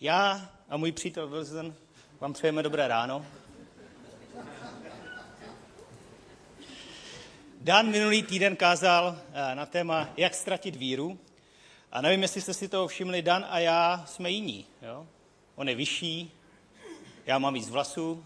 Já 0.00 0.50
a 0.68 0.76
můj 0.76 0.92
přítel 0.92 1.28
Wilson 1.28 1.74
vám 2.20 2.32
přejeme 2.32 2.62
dobré 2.62 2.88
ráno. 2.88 3.26
Dan 7.60 7.86
minulý 7.90 8.22
týden 8.22 8.56
kázal 8.56 9.18
eh, 9.32 9.54
na 9.54 9.66
téma, 9.66 10.08
jak 10.16 10.34
ztratit 10.34 10.76
víru. 10.76 11.18
A 11.92 12.00
nevím, 12.00 12.22
jestli 12.22 12.40
jste 12.40 12.54
si 12.54 12.68
toho 12.68 12.88
všimli, 12.88 13.22
Dan 13.22 13.46
a 13.48 13.58
já 13.58 14.04
jsme 14.06 14.30
jiní. 14.30 14.66
Jo? 14.82 15.06
On 15.54 15.68
je 15.68 15.74
vyšší, 15.74 16.32
já 17.26 17.38
mám 17.38 17.54
víc 17.54 17.70
vlasů. 17.70 18.24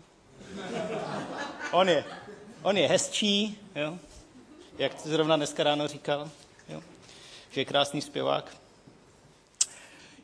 On 1.72 1.88
je, 1.88 2.04
on 2.62 2.76
je 2.76 2.88
hezčí, 2.88 3.58
jo? 3.74 3.98
jak 4.78 5.00
zrovna 5.00 5.36
dneska 5.36 5.62
ráno 5.62 5.88
říkal, 5.88 6.30
jo? 6.68 6.82
že 7.50 7.60
je 7.60 7.64
krásný 7.64 8.00
zpěvák. 8.00 8.61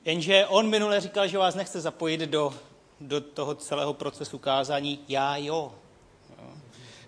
Jenže 0.08 0.46
on 0.46 0.68
minule 0.68 1.00
říkal, 1.00 1.28
že 1.28 1.38
vás 1.38 1.54
nechce 1.54 1.80
zapojit 1.80 2.20
do, 2.20 2.54
do 3.00 3.20
toho 3.20 3.54
celého 3.54 3.94
procesu 3.94 4.38
kázání. 4.38 5.00
Já 5.08 5.36
jo. 5.36 5.74
jo. 6.38 6.50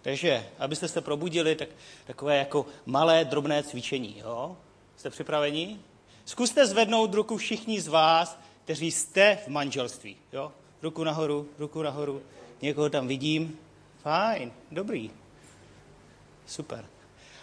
Takže, 0.03 0.47
abyste 0.59 0.89
se 0.89 1.01
probudili, 1.01 1.57
tak 1.57 1.69
takové 2.07 2.37
jako 2.37 2.67
malé, 2.87 3.25
drobné 3.25 3.63
cvičení. 3.63 4.19
Jo? 4.19 4.57
Jste 4.97 5.11
připraveni? 5.11 5.81
Zkuste 6.25 6.67
zvednout 6.67 7.15
ruku 7.15 7.37
všichni 7.37 7.81
z 7.81 7.89
vás, 7.89 8.39
kteří 8.65 8.91
jste 8.91 9.39
v 9.45 9.49
manželství. 9.49 10.17
Jo? 10.33 10.53
Ruku 10.83 11.05
nahoru, 11.05 11.49
ruku 11.59 11.83
nahoru. 11.83 12.23
Někoho 12.63 12.91
tam 12.91 13.09
vidím. 13.09 13.59
Fajn, 14.03 14.53
dobrý. 14.71 15.11
Super. 16.47 16.85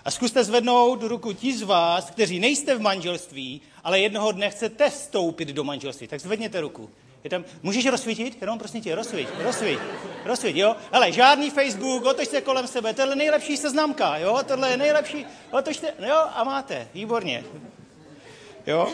A 0.07 0.11
zkuste 0.11 0.43
zvednout 0.43 1.03
ruku 1.03 1.33
ti 1.33 1.57
z 1.57 1.61
vás, 1.61 2.09
kteří 2.09 2.39
nejste 2.39 2.75
v 2.75 2.81
manželství, 2.81 3.61
ale 3.83 3.99
jednoho 3.99 4.31
dne 4.31 4.49
chcete 4.49 4.89
vstoupit 4.89 5.47
do 5.47 5.63
manželství. 5.63 6.07
Tak 6.07 6.19
zvedněte 6.21 6.61
ruku. 6.61 6.89
Je 7.23 7.29
tam, 7.29 7.45
můžeš 7.63 7.85
rozsvítit? 7.85 8.37
Jenom 8.41 8.59
prosím 8.59 8.81
tě, 8.81 8.95
rozsvíť, 8.95 9.27
rozsvíť, 9.43 9.79
rozsvíť, 10.25 10.55
jo? 10.55 10.75
Ale 10.91 11.11
žádný 11.11 11.49
Facebook, 11.49 12.05
otočte 12.05 12.41
kolem 12.41 12.67
sebe, 12.67 12.93
tohle 12.93 13.11
je 13.11 13.15
nejlepší 13.15 13.57
seznamka, 13.57 14.17
jo? 14.17 14.39
Tohle 14.47 14.69
je 14.69 14.77
nejlepší, 14.77 15.25
otočte, 15.51 15.93
jo? 16.07 16.17
A 16.35 16.43
máte, 16.43 16.87
výborně. 16.93 17.43
Jo? 18.67 18.91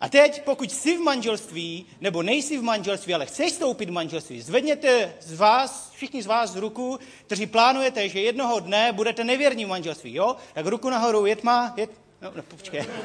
A 0.00 0.08
teď, 0.08 0.42
pokud 0.42 0.72
jsi 0.72 0.96
v 0.96 1.00
manželství, 1.00 1.86
nebo 2.00 2.22
nejsi 2.22 2.58
v 2.58 2.62
manželství, 2.62 3.14
ale 3.14 3.26
chceš 3.26 3.52
stoupit 3.52 3.88
v 3.88 3.92
manželství, 3.92 4.40
zvedněte 4.40 5.14
z 5.20 5.34
vás, 5.34 5.90
všichni 5.94 6.22
z 6.22 6.26
vás 6.26 6.50
z 6.50 6.56
ruku, 6.56 6.98
kteří 7.26 7.46
plánujete, 7.46 8.08
že 8.08 8.20
jednoho 8.20 8.60
dne 8.60 8.92
budete 8.92 9.24
nevěrní 9.24 9.64
v 9.64 9.68
manželství, 9.68 10.14
jo? 10.14 10.36
Tak 10.54 10.66
ruku 10.66 10.90
nahoru, 10.90 11.26
jet 11.26 11.44
má, 11.44 11.74
jet, 11.76 11.90
no, 12.22 12.32
no 12.36 12.42
počkej. 12.42 12.84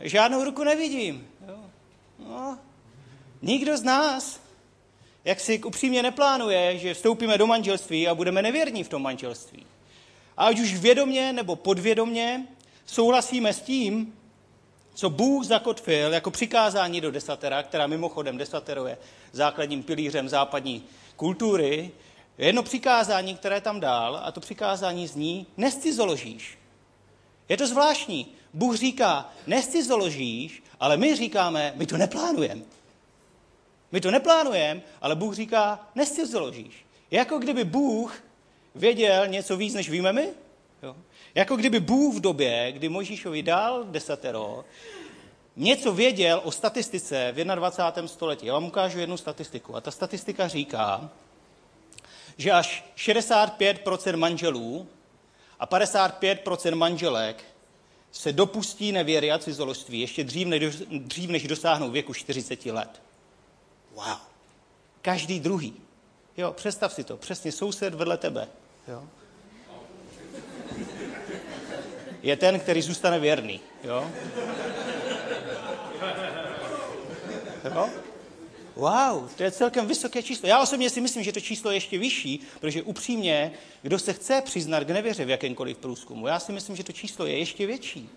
Žádnou 0.00 0.44
ruku 0.44 0.64
nevidím. 0.64 1.28
Jo? 1.48 1.56
No, 2.18 2.58
nikdo 3.42 3.76
z 3.76 3.82
nás, 3.82 4.40
jak 5.24 5.40
si 5.40 5.62
upřímně 5.62 6.02
neplánuje, 6.02 6.78
že 6.78 6.94
vstoupíme 6.94 7.38
do 7.38 7.46
manželství 7.46 8.08
a 8.08 8.14
budeme 8.14 8.42
nevěrní 8.42 8.84
v 8.84 8.88
tom 8.88 9.02
manželství. 9.02 9.66
A 10.36 10.46
ať 10.46 10.60
už 10.60 10.74
vědomě 10.74 11.32
nebo 11.32 11.56
podvědomě, 11.56 12.46
souhlasíme 12.86 13.52
s 13.52 13.60
tím, 13.60 14.14
co 14.94 15.10
Bůh 15.10 15.44
zakotvil 15.44 16.12
jako 16.12 16.30
přikázání 16.30 17.00
do 17.00 17.10
desatera, 17.10 17.62
která 17.62 17.86
mimochodem 17.86 18.38
desatero 18.38 18.86
je 18.86 18.98
základním 19.32 19.82
pilířem 19.82 20.28
západní 20.28 20.84
kultury, 21.16 21.90
jedno 22.38 22.62
přikázání, 22.62 23.34
které 23.34 23.60
tam 23.60 23.80
dal, 23.80 24.20
a 24.24 24.32
to 24.32 24.40
přikázání 24.40 25.06
zní, 25.06 25.46
nescizoložíš. 25.56 26.58
Je 27.48 27.56
to 27.56 27.66
zvláštní. 27.66 28.26
Bůh 28.54 28.76
říká, 28.76 29.32
nescizoložíš, 29.46 30.62
ale 30.80 30.96
my 30.96 31.16
říkáme, 31.16 31.72
my 31.76 31.86
to 31.86 31.96
neplánujeme. 31.96 32.62
My 33.92 34.00
to 34.00 34.10
neplánujeme, 34.10 34.82
ale 35.00 35.14
Bůh 35.14 35.34
říká, 35.34 35.88
nescizoložíš. 35.94 36.86
Jako 37.10 37.38
kdyby 37.38 37.64
Bůh 37.64 38.22
věděl 38.74 39.26
něco 39.26 39.56
víc, 39.56 39.74
než 39.74 39.90
víme 39.90 40.12
my. 40.12 40.28
Jako 41.34 41.56
kdyby 41.56 41.80
Bůh 41.80 42.14
v 42.14 42.20
době, 42.20 42.72
kdy 42.72 42.88
Mojžíšovi 42.88 43.42
dal 43.42 43.84
desatero, 43.84 44.64
něco 45.56 45.92
věděl 45.92 46.40
o 46.44 46.52
statistice 46.52 47.32
v 47.32 47.44
21. 47.44 48.08
století. 48.08 48.46
Já 48.46 48.52
vám 48.52 48.64
ukážu 48.64 48.98
jednu 48.98 49.16
statistiku. 49.16 49.76
A 49.76 49.80
ta 49.80 49.90
statistika 49.90 50.48
říká, 50.48 51.10
že 52.36 52.50
až 52.50 52.84
65% 52.96 54.16
manželů 54.16 54.88
a 55.60 55.66
55% 55.66 56.74
manželek 56.74 57.44
se 58.12 58.32
dopustí 58.32 58.92
nevěry 58.92 59.32
a 59.32 59.38
cizoložství 59.38 60.00
ještě 60.00 60.24
dřív 60.24 60.46
než, 60.46 60.76
dřív, 60.90 61.30
než 61.30 61.46
dosáhnou 61.46 61.90
věku 61.90 62.14
40 62.14 62.66
let. 62.66 63.02
Wow. 63.94 64.18
Každý 65.02 65.40
druhý. 65.40 65.74
Jo, 66.36 66.52
představ 66.52 66.92
si 66.92 67.04
to. 67.04 67.16
Přesně 67.16 67.52
soused 67.52 67.94
vedle 67.94 68.16
tebe. 68.16 68.48
Jo 68.88 69.08
je 72.24 72.36
ten, 72.36 72.60
který 72.60 72.82
zůstane 72.82 73.18
věrný. 73.18 73.60
Jo? 73.84 74.10
Jo? 77.74 77.88
Wow, 78.76 79.30
to 79.36 79.42
je 79.42 79.50
celkem 79.50 79.86
vysoké 79.86 80.22
číslo. 80.22 80.48
Já 80.48 80.62
osobně 80.62 80.90
si 80.90 81.00
myslím, 81.00 81.22
že 81.22 81.32
to 81.32 81.40
číslo 81.40 81.70
je 81.70 81.76
ještě 81.76 81.98
vyšší, 81.98 82.40
protože 82.60 82.82
upřímně, 82.82 83.52
kdo 83.82 83.98
se 83.98 84.12
chce 84.12 84.42
přiznat 84.44 84.84
k 84.84 84.90
nevěře 84.90 85.24
v 85.24 85.30
jakémkoliv 85.30 85.78
průzkumu, 85.78 86.26
já 86.26 86.40
si 86.40 86.52
myslím, 86.52 86.76
že 86.76 86.84
to 86.84 86.92
číslo 86.92 87.26
je 87.26 87.38
ještě 87.38 87.66
větší. 87.66 88.08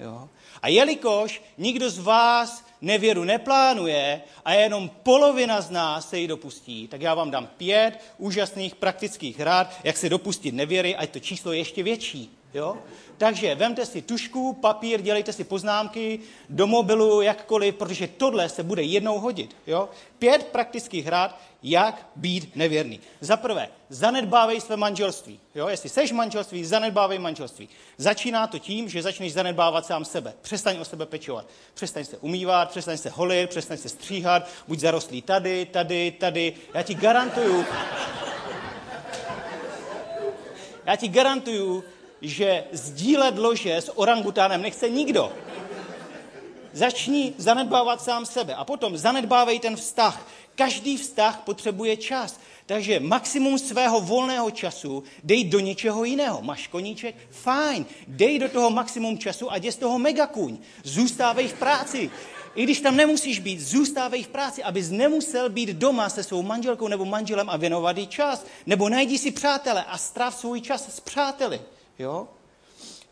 Jo? 0.00 0.28
A 0.62 0.68
jelikož 0.68 1.42
nikdo 1.58 1.90
z 1.90 1.98
vás 1.98 2.64
nevěru 2.80 3.24
neplánuje 3.24 4.22
a 4.44 4.52
jenom 4.52 4.90
polovina 5.02 5.60
z 5.60 5.70
nás 5.70 6.08
se 6.08 6.18
jí 6.18 6.26
dopustí, 6.26 6.88
tak 6.88 7.00
já 7.00 7.14
vám 7.14 7.30
dám 7.30 7.46
pět 7.46 8.00
úžasných 8.18 8.74
praktických 8.74 9.40
rád, 9.40 9.70
jak 9.84 9.96
se 9.96 10.08
dopustit 10.08 10.54
nevěry, 10.54 10.96
ať 10.96 11.10
to 11.10 11.20
číslo 11.20 11.52
je 11.52 11.58
ještě 11.58 11.82
větší. 11.82 12.38
Jo? 12.54 12.78
Takže 13.18 13.54
vemte 13.54 13.86
si 13.86 14.02
tušku, 14.02 14.52
papír, 14.52 15.00
dělejte 15.00 15.32
si 15.32 15.44
poznámky 15.44 16.20
do 16.48 16.66
mobilu, 16.66 17.22
jakkoliv, 17.22 17.74
protože 17.74 18.08
tohle 18.08 18.48
se 18.48 18.62
bude 18.62 18.82
jednou 18.82 19.18
hodit. 19.18 19.56
Jo? 19.66 19.88
Pět 20.18 20.46
praktických 20.46 21.06
rád, 21.08 21.40
jak 21.62 22.08
být 22.16 22.56
nevěrný. 22.56 23.00
Za 23.20 23.36
prvé, 23.36 23.68
zanedbávej 23.88 24.60
své 24.60 24.76
manželství. 24.76 25.40
Jo? 25.54 25.68
Jestli 25.68 25.88
seš 25.88 26.12
manželství, 26.12 26.64
zanedbávej 26.64 27.18
manželství. 27.18 27.68
Začíná 27.96 28.46
to 28.46 28.58
tím, 28.58 28.88
že 28.88 29.02
začneš 29.02 29.32
zanedbávat 29.32 29.86
sám 29.86 30.04
sebe. 30.04 30.34
Přestaň 30.42 30.78
o 30.78 30.84
sebe 30.84 31.06
pečovat. 31.06 31.46
Přestaň 31.74 32.04
se 32.04 32.16
umývat, 32.16 32.70
přestaň 32.70 32.96
se 32.98 33.10
holit, 33.10 33.50
přestaň 33.50 33.78
se 33.78 33.88
stříhat, 33.88 34.48
buď 34.68 34.78
zarostlý 34.78 35.22
tady, 35.22 35.66
tady, 35.66 36.10
tady. 36.10 36.54
Já 36.74 36.82
ti 36.82 36.94
garantuju, 36.94 37.64
já 40.86 40.96
ti 40.96 41.08
garantuju, 41.08 41.84
že 42.22 42.64
sdílet 42.72 43.38
lože 43.38 43.76
s 43.76 43.98
orangutánem 43.98 44.62
nechce 44.62 44.88
nikdo. 44.90 45.32
Začni 46.72 47.34
zanedbávat 47.38 48.02
sám 48.02 48.26
sebe 48.26 48.54
a 48.54 48.64
potom 48.64 48.96
zanedbávej 48.96 49.60
ten 49.60 49.76
vztah. 49.76 50.26
Každý 50.54 50.96
vztah 50.96 51.40
potřebuje 51.46 51.96
čas. 51.96 52.40
Takže 52.66 53.00
maximum 53.00 53.58
svého 53.58 54.00
volného 54.00 54.50
času 54.50 55.04
dej 55.24 55.44
do 55.44 55.60
něčeho 55.60 56.04
jiného. 56.04 56.42
Máš 56.42 56.66
koníček? 56.66 57.14
Fajn. 57.30 57.86
Dej 58.08 58.38
do 58.38 58.48
toho 58.48 58.70
maximum 58.70 59.18
času 59.18 59.52
a 59.52 59.56
je 59.56 59.72
z 59.72 59.76
toho 59.76 59.98
megakůň. 59.98 60.58
Zůstávej 60.82 61.48
v 61.48 61.54
práci. 61.54 62.10
I 62.54 62.62
když 62.62 62.80
tam 62.80 62.96
nemusíš 62.96 63.38
být, 63.38 63.60
zůstávej 63.60 64.22
v 64.22 64.28
práci, 64.28 64.62
abys 64.62 64.90
nemusel 64.90 65.48
být 65.48 65.68
doma 65.68 66.08
se 66.08 66.22
svou 66.22 66.42
manželkou 66.42 66.88
nebo 66.88 67.04
manželem 67.04 67.50
a 67.50 67.56
věnovat 67.56 67.98
jí 67.98 68.06
čas. 68.06 68.46
Nebo 68.66 68.88
najdi 68.88 69.18
si 69.18 69.30
přátele 69.30 69.84
a 69.84 69.98
stráv 69.98 70.34
svůj 70.34 70.60
čas 70.60 70.96
s 70.96 71.00
přáteli. 71.00 71.60
Jo? 71.98 72.28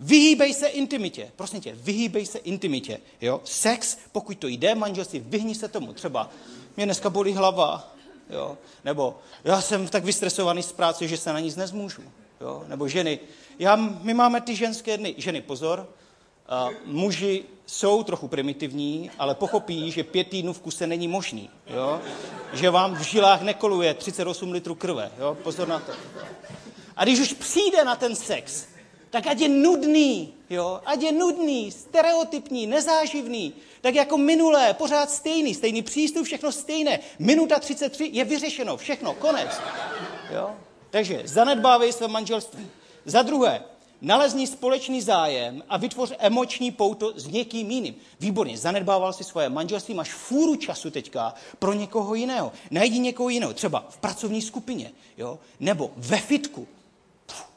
Vyhýbej 0.00 0.54
se 0.54 0.66
intimitě. 0.66 1.30
Prosím 1.36 1.60
tě, 1.60 1.72
vyhýbej 1.74 2.26
se 2.26 2.38
intimitě. 2.38 3.00
Jo? 3.20 3.40
Sex, 3.44 3.98
pokud 4.12 4.38
to 4.38 4.46
jde, 4.46 4.74
manželství, 4.74 5.20
vyhni 5.20 5.54
se 5.54 5.68
tomu. 5.68 5.92
Třeba, 5.92 6.30
mě 6.76 6.84
dneska 6.84 7.10
bolí 7.10 7.32
hlava. 7.32 7.92
Jo? 8.30 8.58
Nebo 8.84 9.18
já 9.44 9.60
jsem 9.60 9.88
tak 9.88 10.04
vystresovaný 10.04 10.62
z 10.62 10.72
práce, 10.72 11.08
že 11.08 11.16
se 11.16 11.32
na 11.32 11.40
nic 11.40 11.56
nezmůžu. 11.56 12.02
Jo? 12.40 12.64
Nebo 12.68 12.88
ženy. 12.88 13.18
Já, 13.58 13.76
my 13.76 14.14
máme 14.14 14.40
ty 14.40 14.56
ženské 14.56 14.98
dny. 14.98 15.14
Ženy, 15.18 15.42
pozor, 15.42 15.88
a 16.48 16.68
muži 16.84 17.44
jsou 17.66 18.02
trochu 18.02 18.28
primitivní, 18.28 19.10
ale 19.18 19.34
pochopí, 19.34 19.90
že 19.90 20.04
pět 20.04 20.28
týdnů 20.28 20.52
v 20.52 20.60
kuse 20.60 20.86
není 20.86 21.08
možný. 21.08 21.50
Jo? 21.66 22.00
Že 22.52 22.70
vám 22.70 22.94
v 22.94 23.00
žilách 23.00 23.42
nekoluje 23.42 23.94
38 23.94 24.52
litrů 24.52 24.74
krve. 24.74 25.10
Jo? 25.18 25.36
Pozor 25.42 25.68
na 25.68 25.78
to. 25.78 25.92
A 26.96 27.04
když 27.04 27.20
už 27.20 27.32
přijde 27.32 27.84
na 27.84 27.96
ten 27.96 28.16
sex, 28.16 28.66
tak 29.12 29.26
ať 29.26 29.40
je 29.40 29.48
nudný, 29.48 30.32
jo? 30.50 30.80
ať 30.88 31.02
je 31.02 31.12
nudný, 31.12 31.68
stereotypní, 31.70 32.66
nezáživný, 32.66 33.52
tak 33.80 33.94
jako 33.94 34.16
minulé, 34.16 34.74
pořád 34.74 35.10
stejný, 35.10 35.54
stejný 35.54 35.82
přístup, 35.82 36.24
všechno 36.24 36.52
stejné. 36.52 37.00
Minuta 37.18 37.58
33 37.58 38.10
je 38.12 38.24
vyřešeno, 38.24 38.76
všechno, 38.76 39.14
konec. 39.14 39.60
Jo? 40.34 40.50
Takže 40.90 41.22
zanedbávej 41.24 41.92
své 41.92 42.08
manželství. 42.08 42.66
Za 43.04 43.22
druhé, 43.22 43.64
nalezní 44.00 44.46
společný 44.46 45.02
zájem 45.02 45.62
a 45.68 45.76
vytvoř 45.76 46.12
emoční 46.18 46.70
pouto 46.70 47.12
s 47.16 47.26
někým 47.26 47.70
jiným. 47.70 47.94
Výborně, 48.20 48.58
zanedbával 48.58 49.12
si 49.12 49.24
svoje 49.24 49.48
manželství, 49.48 49.94
máš 49.94 50.12
fůru 50.12 50.56
času 50.56 50.90
teďka 50.90 51.34
pro 51.58 51.72
někoho 51.72 52.14
jiného. 52.14 52.52
Najdi 52.70 52.98
někoho 52.98 53.28
jiného, 53.28 53.52
třeba 53.52 53.86
v 53.88 53.98
pracovní 53.98 54.42
skupině, 54.42 54.92
jo? 55.18 55.38
nebo 55.60 55.90
ve 55.96 56.16
fitku, 56.18 56.68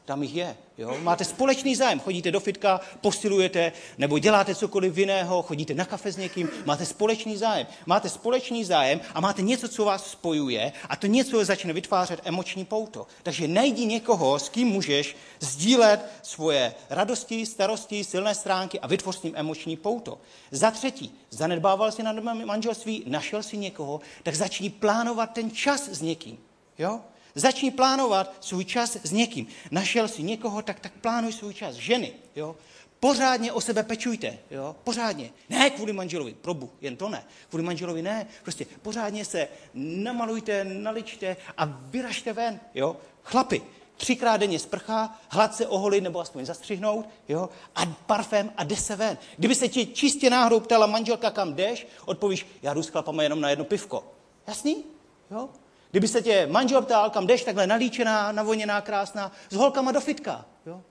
tam 0.06 0.24
jich 0.24 0.36
je. 0.36 0.58
Jo? 0.78 0.98
Máte 1.02 1.26
společný 1.26 1.76
zájem, 1.76 2.00
chodíte 2.00 2.32
do 2.32 2.40
fitka, 2.40 2.80
posilujete, 3.02 3.72
nebo 3.98 4.20
děláte 4.20 4.56
cokoliv 4.56 4.98
jiného, 4.98 5.42
chodíte 5.42 5.74
na 5.74 5.86
kafe 5.86 6.12
s 6.12 6.18
někým, 6.18 6.50
máte 6.66 6.86
společný 6.86 7.38
zájem. 7.38 7.68
Máte 7.86 8.10
společný 8.10 8.64
zájem 8.64 9.02
a 9.14 9.20
máte 9.20 9.42
něco, 9.42 9.70
co 9.70 9.86
vás 9.86 10.12
spojuje 10.12 10.74
a 10.90 10.96
to 10.96 11.08
něco 11.08 11.46
začne 11.46 11.74
vytvářet 11.74 12.20
emoční 12.24 12.66
pouto. 12.66 13.08
Takže 13.24 13.48
najdi 13.48 13.86
někoho, 13.86 14.40
s 14.40 14.50
kým 14.50 14.68
můžeš 14.68 15.16
sdílet 15.40 16.06
svoje 16.22 16.74
radosti, 16.90 17.46
starosti, 17.46 18.04
silné 18.04 18.36
stránky 18.36 18.80
a 18.80 18.88
vytvoř 18.88 19.20
s 19.20 19.24
ním 19.24 19.34
emoční 19.36 19.78
pouto. 19.78 20.20
Za 20.52 20.72
třetí, 20.72 21.16
zanedbával 21.30 21.92
si 21.92 22.04
na 22.04 22.14
manželství, 22.46 23.04
našel 23.08 23.44
si 23.44 23.58
někoho, 23.58 24.02
tak 24.24 24.36
začni 24.36 24.70
plánovat 24.70 25.34
ten 25.34 25.52
čas 25.52 25.90
s 25.90 26.02
někým. 26.02 26.38
Jo? 26.78 27.00
Začni 27.36 27.72
plánovat 27.72 28.36
svůj 28.40 28.66
čas 28.66 28.98
s 29.04 29.12
někým. 29.12 29.48
Našel 29.72 30.08
si 30.08 30.24
někoho, 30.24 30.62
tak, 30.62 30.80
tak 30.80 30.92
plánuj 31.02 31.34
svůj 31.34 31.54
čas. 31.54 31.76
Ženy, 31.76 32.14
jo. 32.36 32.56
Pořádně 33.00 33.52
o 33.52 33.62
sebe 33.62 33.84
pečujte, 33.84 34.38
jo, 34.52 34.76
pořádně. 34.84 35.32
Ne 35.50 35.70
kvůli 35.70 35.94
manželovi, 35.94 36.34
probu, 36.34 36.72
jen 36.82 36.96
to 36.96 37.10
ne. 37.10 37.26
Kvůli 37.50 37.64
manželovi 37.64 38.02
ne, 38.02 38.28
prostě 38.44 38.66
pořádně 38.82 39.26
se 39.26 39.48
namalujte, 39.74 40.64
naličte 40.64 41.38
a 41.58 41.66
vyražte 41.66 42.34
ven, 42.34 42.60
jo. 42.74 42.98
Chlapi, 43.24 43.62
třikrát 43.98 44.38
denně 44.38 44.60
sprcha, 44.60 45.20
hladce 45.30 45.68
oholit 45.68 46.04
nebo 46.04 46.20
aspoň 46.20 46.46
zastřihnout, 46.46 47.10
jo, 47.28 47.50
a 47.76 47.86
parfém 47.86 48.54
a 48.58 48.64
jde 48.64 48.76
se 48.76 48.96
ven. 48.96 49.18
Kdyby 49.38 49.56
se 49.56 49.68
ti 49.68 49.86
čistě 49.86 50.30
náhodou 50.30 50.60
ptala 50.60 50.88
manželka, 50.88 51.32
kam 51.32 51.54
jdeš, 51.54 51.88
odpovíš, 52.06 52.48
já 52.62 52.74
jdu 52.74 52.84
s 52.84 52.90
chlapama 52.90 53.24
jenom 53.24 53.42
na 53.42 53.50
jedno 53.50 53.66
pivko. 53.66 54.12
Jasný? 54.48 54.84
Jo? 55.32 55.50
Kdyby 55.96 56.08
se 56.08 56.22
tě 56.22 56.48
manžel 56.48 56.82
ptal, 56.82 57.10
kam 57.10 57.28
jdeš, 57.28 57.44
takhle 57.44 57.68
nalíčená, 57.68 58.32
navoněná, 58.32 58.82
krásná, 58.82 59.32
s 59.50 59.56
holkama 59.56 59.92
do 59.92 60.02
fitka. 60.02 60.46
Jo? 60.66 60.82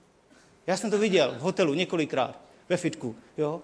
Já 0.67 0.77
jsem 0.77 0.91
to 0.91 0.97
viděl 0.97 1.35
v 1.37 1.41
hotelu 1.41 1.73
několikrát, 1.73 2.39
ve 2.69 2.77
fitku. 2.77 3.15
Jo? 3.37 3.61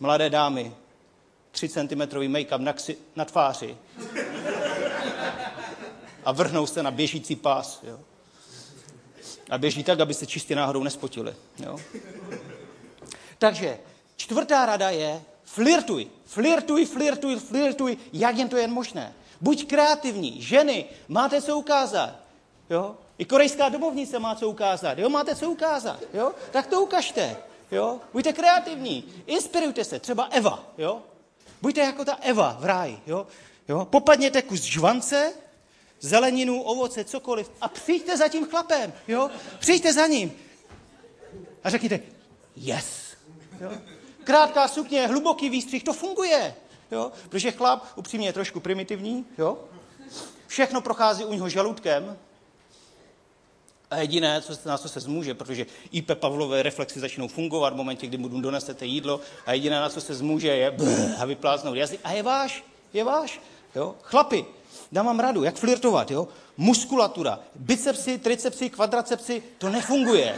Mladé 0.00 0.30
dámy, 0.30 0.74
3 1.50 1.68
cm 1.68 2.00
make-up 2.28 2.58
na, 2.58 2.72
ksi, 2.72 2.96
na 3.16 3.24
tváři 3.24 3.76
a 6.24 6.32
vrhnou 6.32 6.66
se 6.66 6.82
na 6.82 6.90
běžící 6.90 7.36
pás. 7.36 7.80
Jo? 7.82 8.00
A 9.50 9.58
běží 9.58 9.84
tak, 9.84 10.00
aby 10.00 10.14
se 10.14 10.26
čistě 10.26 10.56
náhodou 10.56 10.82
nespotili. 10.82 11.34
Jo? 11.58 11.78
Takže 13.38 13.78
čtvrtá 14.16 14.66
rada 14.66 14.90
je 14.90 15.22
flirtuj. 15.44 16.06
Flirtuj, 16.26 16.86
flirtuj, 16.86 17.36
flirtuj, 17.36 17.96
jak 18.12 18.36
jen 18.36 18.48
to 18.48 18.56
je 18.56 18.68
možné. 18.68 19.14
Buď 19.40 19.66
kreativní. 19.66 20.42
Ženy, 20.42 20.84
máte 21.08 21.42
co 21.42 21.58
ukázat. 21.58 22.14
Jo? 22.70 22.96
I 23.18 23.24
korejská 23.24 23.68
domovnice 23.68 24.18
má 24.18 24.34
co 24.34 24.48
ukázat. 24.48 24.98
Jo? 24.98 25.08
Máte 25.08 25.34
co 25.36 25.50
ukázat. 25.50 26.00
Jo? 26.14 26.32
Tak 26.50 26.66
to 26.66 26.82
ukažte. 26.82 27.36
Jo? 27.70 28.00
Buďte 28.12 28.32
kreativní. 28.32 29.04
Inspirujte 29.26 29.84
se. 29.84 29.98
Třeba 29.98 30.24
Eva. 30.30 30.64
Jo? 30.78 31.02
Buďte 31.62 31.80
jako 31.80 32.04
ta 32.04 32.18
Eva 32.20 32.56
v 32.60 32.64
ráji. 32.64 32.98
Jo? 33.06 33.26
Jo? 33.68 33.84
Popadněte 33.84 34.42
kus 34.42 34.60
žvance, 34.60 35.32
zeleninu, 36.00 36.62
ovoce, 36.62 37.04
cokoliv 37.04 37.50
a 37.60 37.68
přijďte 37.68 38.16
za 38.16 38.28
tím 38.28 38.46
chlapem. 38.46 38.92
Jo? 39.08 39.30
Přijďte 39.58 39.92
za 39.92 40.06
ním. 40.06 40.32
A 41.64 41.70
řekněte, 41.70 42.00
yes. 42.56 42.86
Jo? 43.60 43.70
Krátká 44.24 44.68
sukně, 44.68 45.06
hluboký 45.06 45.50
výstřih, 45.50 45.84
to 45.84 45.92
funguje. 45.92 46.54
Jo? 46.90 47.12
Protože 47.28 47.52
chlap 47.52 47.84
upřímně 47.96 48.28
je 48.28 48.32
trošku 48.32 48.60
primitivní, 48.60 49.26
jo? 49.38 49.58
všechno 50.46 50.80
prochází 50.80 51.24
u 51.24 51.32
něho 51.32 51.48
žaludkem, 51.48 52.16
a 53.90 53.96
jediné, 53.96 54.42
co, 54.42 54.68
na 54.68 54.78
co 54.78 54.88
se 54.88 55.00
zmůže, 55.00 55.34
protože 55.34 55.66
IP 55.92 56.10
Pavlové 56.14 56.62
reflexy 56.62 57.00
začnou 57.00 57.28
fungovat 57.28 57.72
v 57.72 57.76
momentě, 57.76 58.06
kdy 58.06 58.16
mu 58.16 58.40
donesete 58.40 58.86
jídlo, 58.86 59.20
a 59.46 59.52
jediné, 59.52 59.80
na 59.80 59.88
co 59.88 60.00
se 60.00 60.14
zmůže, 60.14 60.48
je 60.48 60.76
a 61.18 61.24
vypláznout 61.24 61.76
jazyk. 61.76 62.00
A 62.04 62.12
je 62.12 62.22
váš, 62.22 62.64
je 62.92 63.04
váš. 63.04 63.40
Jo? 63.74 63.94
Chlapi, 64.02 64.44
dám 64.92 65.06
vám 65.06 65.20
radu, 65.20 65.44
jak 65.44 65.56
flirtovat. 65.56 66.10
Jo? 66.10 66.28
Muskulatura, 66.56 67.40
bicepsy, 67.54 68.18
tricepsy, 68.18 68.70
kvadracepsy, 68.70 69.42
to 69.58 69.68
nefunguje. 69.68 70.34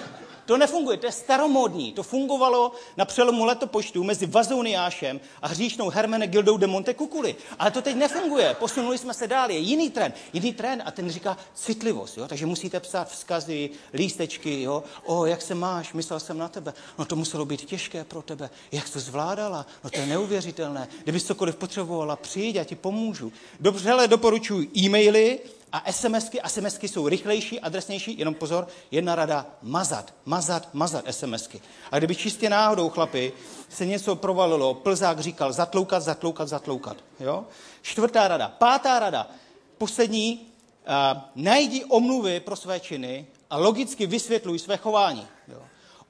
To 0.47 0.57
nefunguje, 0.57 0.97
to 0.97 1.07
je 1.07 1.13
staromódní. 1.13 1.93
To 1.93 2.03
fungovalo 2.03 2.73
na 2.97 3.05
přelomu 3.05 3.45
letopočtu 3.45 4.05
mezi 4.05 4.27
Vazoniášem 4.27 5.21
a 5.43 5.49
hříšnou 5.49 5.89
Hermene 5.89 6.27
Gildou 6.27 6.57
de 6.57 6.67
Monte 6.67 6.95
Cuculi. 6.95 7.37
Ale 7.59 7.71
to 7.71 7.83
teď 7.83 7.97
nefunguje. 7.97 8.57
Posunuli 8.59 8.99
jsme 8.99 9.15
se 9.15 9.27
dál. 9.27 9.51
Je 9.51 9.59
jiný 9.59 9.91
trend. 9.91 10.17
Jiný 10.33 10.53
trend 10.53 10.83
a 10.85 10.91
ten 10.91 11.11
říká 11.11 11.37
citlivost. 11.55 12.19
Jo? 12.19 12.29
Takže 12.29 12.47
musíte 12.47 12.81
psát 12.81 13.09
vzkazy, 13.09 13.71
lístečky. 13.95 14.63
Jo? 14.63 14.85
O, 15.05 15.27
jak 15.27 15.43
se 15.43 15.55
máš? 15.55 15.93
Myslel 15.93 16.21
jsem 16.21 16.39
na 16.39 16.49
tebe. 16.49 16.75
No 16.99 17.05
to 17.05 17.17
muselo 17.17 17.45
být 17.45 17.65
těžké 17.65 18.05
pro 18.05 18.23
tebe. 18.23 18.51
Jak 18.73 18.89
to 18.89 19.01
zvládala? 19.01 19.67
No 19.85 19.91
to 19.91 20.01
je 20.01 20.07
neuvěřitelné. 20.07 20.89
Kdybys 21.03 21.25
cokoliv 21.25 21.57
potřebovala, 21.57 22.17
přijď, 22.17 22.55
já 22.55 22.65
ti 22.65 22.75
pomůžu. 22.75 23.33
Dobře, 23.61 23.93
doporučuji 24.07 24.71
e-maily, 24.77 25.41
a 25.73 25.93
SMSky, 25.93 26.41
SMSky 26.47 26.89
jsou 26.89 27.09
rychlejší, 27.09 27.61
adresnější, 27.61 28.19
jenom 28.19 28.35
pozor, 28.35 28.69
jedna 28.91 29.15
rada, 29.15 29.47
mazat, 29.63 30.15
mazat, 30.25 30.69
mazat 30.75 31.05
SMSky. 31.11 31.63
A 31.91 31.99
kdyby 31.99 32.15
čistě 32.15 32.51
náhodou, 32.51 32.89
chlapi, 32.89 33.33
se 33.69 33.87
něco 33.87 34.17
provalilo, 34.17 34.75
Plzák 34.75 35.21
říkal 35.21 35.53
zatloukat, 35.53 36.03
zatloukat, 36.03 36.49
zatloukat. 36.49 36.97
Jo? 37.21 37.45
Čtvrtá 37.83 38.29
rada. 38.29 38.49
Pátá 38.49 38.99
rada, 38.99 39.31
poslední, 39.79 40.41
uh, 40.89 41.21
najdi 41.35 41.85
omluvy 41.85 42.41
pro 42.41 42.57
své 42.57 42.81
činy 42.81 43.27
a 43.51 43.57
logicky 43.57 44.07
vysvětluj 44.07 44.59
své 44.59 44.77
chování. 44.77 45.27
Jo? 45.49 45.63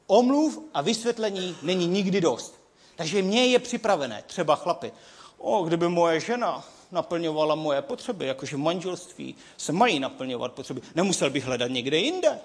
Omluv 0.07 0.59
a 0.75 0.81
vysvětlení 0.81 1.57
není 1.63 1.87
nikdy 1.87 2.21
dost. 2.21 2.55
Takže 2.97 3.23
mě 3.23 3.47
je 3.47 3.59
připravené, 3.59 4.23
třeba 4.27 4.55
chlapi. 4.55 4.93
O, 5.39 5.63
kdyby 5.63 5.89
moje 5.89 6.21
žena 6.21 6.65
naplňovala 6.93 7.55
moje 7.55 7.83
potřeby, 7.83 8.27
jakože 8.27 8.57
v 8.57 8.59
manželství 8.59 9.37
se 9.57 9.73
mají 9.73 10.01
naplňovat 10.01 10.53
potřeby. 10.53 10.83
Nemusel 10.95 11.31
bych 11.31 11.45
hledat 11.45 11.71
někde 11.71 11.97
jinde. 11.97 12.41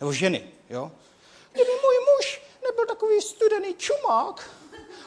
Nebo 0.00 0.12
ženy, 0.12 0.50
jo? 0.70 0.92
Kdyby 1.52 1.70
můj 1.70 1.96
muž 2.16 2.42
nebyl 2.62 2.86
takový 2.86 3.20
studený 3.20 3.74
čumák 3.74 4.50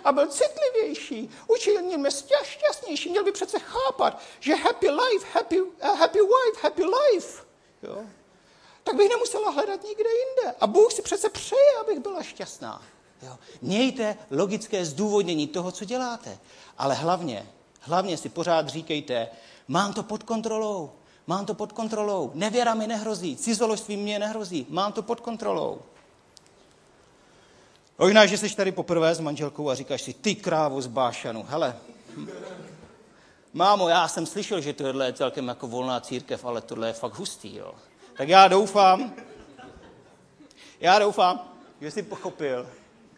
a 0.03 0.11
byl 0.11 0.27
citlivější, 0.27 1.29
učil 1.47 1.81
mě 1.81 2.11
šťastnější, 2.43 3.09
měl 3.09 3.23
by 3.23 3.31
přece 3.31 3.59
chápat, 3.59 4.21
že 4.39 4.55
happy 4.55 4.89
life, 4.89 5.27
happy, 5.33 5.61
uh, 5.61 5.69
happy 5.81 6.19
wife, 6.19 6.61
happy 6.61 6.83
life. 6.83 7.43
Jo? 7.83 8.05
Tak 8.83 8.95
bych 8.95 9.09
nemusela 9.09 9.49
hledat 9.49 9.83
nikde 9.83 10.09
jinde. 10.09 10.55
A 10.59 10.67
Bůh 10.67 10.93
si 10.93 11.01
přece 11.01 11.29
přeje, 11.29 11.77
abych 11.81 11.99
byla 11.99 12.23
šťastná. 12.23 12.83
Jo? 13.21 13.37
Mějte 13.61 14.17
logické 14.31 14.85
zdůvodnění 14.85 15.47
toho, 15.47 15.71
co 15.71 15.85
děláte. 15.85 16.39
Ale 16.77 16.95
hlavně 16.95 17.49
Hlavně 17.81 18.17
si 18.17 18.29
pořád 18.29 18.67
říkejte, 18.67 19.27
mám 19.67 19.93
to 19.93 20.03
pod 20.03 20.23
kontrolou, 20.23 20.91
mám 21.27 21.45
to 21.45 21.53
pod 21.53 21.71
kontrolou, 21.71 22.31
nevěra 22.33 22.73
mi 22.73 22.87
nehrozí, 22.87 23.35
cizoložství 23.35 23.97
mě 23.97 24.19
nehrozí, 24.19 24.65
mám 24.69 24.93
to 24.93 25.03
pod 25.03 25.19
kontrolou. 25.19 25.81
Možná, 27.97 28.25
že 28.25 28.37
jsi 28.37 28.55
tady 28.55 28.71
poprvé 28.71 29.15
s 29.15 29.19
manželkou 29.19 29.69
a 29.69 29.75
říkáš 29.75 30.01
si, 30.01 30.13
ty 30.13 30.35
krávo 30.35 30.81
z 30.81 30.87
Bášanu, 30.87 31.45
hele, 31.49 31.75
mámo, 33.53 33.89
já 33.89 34.07
jsem 34.07 34.25
slyšel, 34.25 34.61
že 34.61 34.73
tohle 34.73 35.05
je 35.05 35.13
celkem 35.13 35.47
jako 35.47 35.67
volná 35.67 35.99
církev, 35.99 36.45
ale 36.45 36.61
tohle 36.61 36.87
je 36.87 36.93
fakt 36.93 37.13
hustý, 37.13 37.55
jo. 37.55 37.73
Tak 38.17 38.29
já 38.29 38.47
doufám, 38.47 39.13
já 40.79 40.99
doufám, 40.99 41.51
že 41.81 41.91
jsi 41.91 42.03
pochopil, 42.03 42.69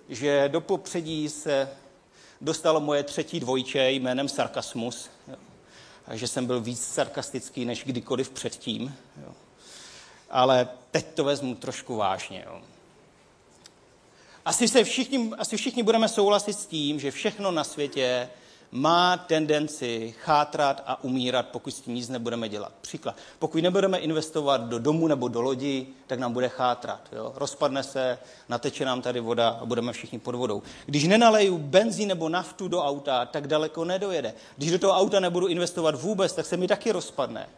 že 0.09 0.49
do 0.49 0.61
popředí 0.61 1.29
se 1.29 1.69
dostalo 2.43 2.79
moje 2.79 3.03
třetí 3.03 3.39
dvojče 3.39 3.91
jménem 3.91 4.29
sarkasmus. 4.29 5.09
Jo. 5.27 5.35
Takže 6.05 6.27
jsem 6.27 6.45
byl 6.45 6.61
víc 6.61 6.85
sarkastický 6.85 7.65
než 7.65 7.83
kdykoliv 7.83 8.29
předtím. 8.29 8.95
Jo. 9.25 9.33
Ale 10.29 10.67
teď 10.91 11.05
to 11.13 11.23
vezmu 11.23 11.55
trošku 11.55 11.95
vážně. 11.95 12.43
Jo. 12.45 12.61
Asi, 14.45 14.67
se 14.67 14.83
všichni, 14.83 15.31
asi 15.37 15.57
všichni 15.57 15.83
budeme 15.83 16.09
souhlasit 16.09 16.53
s 16.53 16.65
tím, 16.65 16.99
že 16.99 17.11
všechno 17.11 17.51
na 17.51 17.63
světě 17.63 18.29
má 18.73 19.17
tendenci 19.17 20.15
chátrat 20.19 20.83
a 20.85 21.03
umírat, 21.03 21.47
pokud 21.47 21.71
s 21.71 21.81
tím 21.81 21.95
nic 21.95 22.09
nebudeme 22.09 22.49
dělat. 22.49 22.71
Příklad. 22.81 23.15
Pokud 23.39 23.63
nebudeme 23.63 23.97
investovat 23.97 24.61
do 24.61 24.79
domu 24.79 25.07
nebo 25.07 25.27
do 25.27 25.41
lodi, 25.41 25.87
tak 26.07 26.19
nám 26.19 26.33
bude 26.33 26.49
chátrat. 26.49 27.01
Jo? 27.11 27.33
Rozpadne 27.35 27.83
se, 27.83 28.17
nateče 28.49 28.85
nám 28.85 29.01
tady 29.01 29.19
voda 29.19 29.49
a 29.49 29.65
budeme 29.65 29.93
všichni 29.93 30.19
pod 30.19 30.35
vodou. 30.35 30.61
Když 30.85 31.03
nenaleju 31.03 31.57
benzín 31.57 32.07
nebo 32.07 32.29
naftu 32.29 32.67
do 32.67 32.83
auta, 32.83 33.25
tak 33.25 33.47
daleko 33.47 33.85
nedojede. 33.85 34.33
Když 34.57 34.71
do 34.71 34.79
toho 34.79 34.93
auta 34.93 35.19
nebudu 35.19 35.47
investovat 35.47 36.01
vůbec, 36.01 36.33
tak 36.33 36.45
se 36.45 36.57
mi 36.57 36.67
taky 36.67 36.91
rozpadne. 36.91 37.49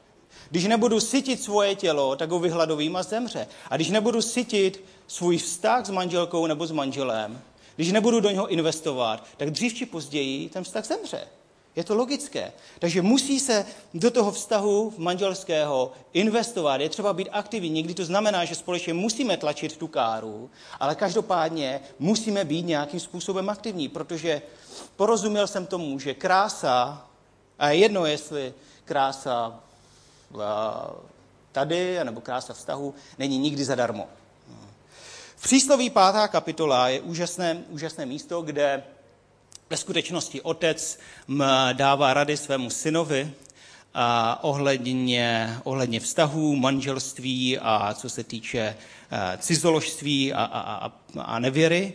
Když 0.49 0.65
nebudu 0.65 0.99
sytit 0.99 1.43
svoje 1.43 1.75
tělo, 1.75 2.15
tak 2.15 2.29
ho 2.29 2.39
vyhladovím 2.39 2.95
a 2.95 3.03
zemře. 3.03 3.47
A 3.69 3.75
když 3.75 3.89
nebudu 3.89 4.21
sytit 4.21 4.83
svůj 5.07 5.37
vztah 5.37 5.85
s 5.85 5.89
manželkou 5.89 6.47
nebo 6.47 6.67
s 6.67 6.71
manželem, 6.71 7.41
když 7.75 7.91
nebudu 7.91 8.19
do 8.19 8.29
něho 8.29 8.47
investovat, 8.47 9.23
tak 9.37 9.51
dřív 9.51 9.73
či 9.73 9.85
později 9.85 10.49
ten 10.49 10.63
vztah 10.63 10.85
zemře. 10.85 11.27
Je 11.75 11.83
to 11.83 11.95
logické. 11.95 12.51
Takže 12.79 13.01
musí 13.01 13.39
se 13.39 13.65
do 13.93 14.11
toho 14.11 14.31
vztahu 14.31 14.93
manželského 14.97 15.91
investovat. 16.13 16.81
Je 16.81 16.89
třeba 16.89 17.13
být 17.13 17.29
aktivní. 17.31 17.69
Někdy 17.69 17.93
to 17.93 18.05
znamená, 18.05 18.45
že 18.45 18.55
společně 18.55 18.93
musíme 18.93 19.37
tlačit 19.37 19.77
tu 19.77 19.87
káru, 19.87 20.49
ale 20.79 20.95
každopádně 20.95 21.79
musíme 21.99 22.45
být 22.45 22.65
nějakým 22.65 22.99
způsobem 22.99 23.49
aktivní, 23.49 23.89
protože 23.89 24.41
porozuměl 24.95 25.47
jsem 25.47 25.65
tomu, 25.65 25.99
že 25.99 26.13
krása, 26.13 27.07
a 27.59 27.69
je 27.69 27.79
jedno, 27.79 28.05
jestli 28.05 28.53
krása 28.85 29.59
tady, 31.51 31.99
nebo 32.03 32.21
krása 32.21 32.53
vztahu, 32.53 32.93
není 33.19 33.37
nikdy 33.37 33.65
zadarmo. 33.65 34.07
Přísloví 35.45 35.89
pátá 35.89 36.27
kapitola 36.27 36.89
je 36.89 37.01
úžasné, 37.01 37.63
úžasné 37.69 38.05
místo, 38.05 38.41
kde 38.41 38.83
ve 39.69 39.77
skutečnosti 39.77 40.41
otec 40.41 40.99
dává 41.73 42.13
rady 42.13 42.37
svému 42.37 42.69
synovi 42.69 43.31
a 43.93 44.39
ohledně, 44.43 45.57
ohledně 45.63 45.99
vztahů, 45.99 46.55
manželství 46.55 47.59
a 47.59 47.93
co 47.93 48.09
se 48.09 48.23
týče 48.23 48.59
eh, 48.59 49.37
cizoložství 49.37 50.33
a, 50.33 50.43
a, 50.43 50.59
a, 50.87 50.93
a 51.21 51.39
nevěry. 51.39 51.93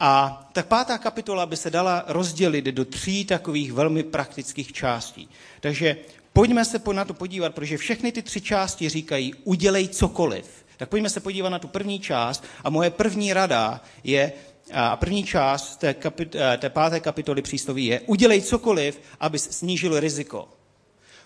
A 0.00 0.42
tak 0.52 0.66
pátá 0.66 0.98
kapitola 0.98 1.46
by 1.46 1.56
se 1.56 1.70
dala 1.70 2.04
rozdělit 2.06 2.64
do 2.64 2.84
tří 2.84 3.24
takových 3.24 3.72
velmi 3.72 4.02
praktických 4.02 4.72
částí. 4.72 5.28
Takže 5.60 5.96
pojďme 6.32 6.64
se 6.64 6.80
na 6.92 7.04
to 7.04 7.14
podívat, 7.14 7.54
protože 7.54 7.76
všechny 7.76 8.12
ty 8.12 8.22
tři 8.22 8.40
části 8.40 8.88
říkají, 8.88 9.34
udělej 9.44 9.88
cokoliv. 9.88 10.67
Tak 10.78 10.88
pojďme 10.88 11.10
se 11.10 11.20
podívat 11.20 11.48
na 11.48 11.58
tu 11.58 11.68
první 11.68 12.00
část 12.00 12.44
a 12.64 12.70
moje 12.70 12.90
první 12.90 13.32
rada 13.32 13.80
je, 14.04 14.32
a 14.72 14.96
první 14.96 15.24
část 15.24 15.76
té, 15.76 15.94
kapit, 15.94 16.34
eh, 16.34 16.56
té 16.56 16.70
páté 16.70 17.00
kapitoly 17.00 17.42
přísloví 17.42 17.86
je, 17.86 18.00
udělej 18.00 18.42
cokoliv, 18.42 19.00
abys 19.20 19.50
snížil 19.50 20.00
riziko. 20.00 20.48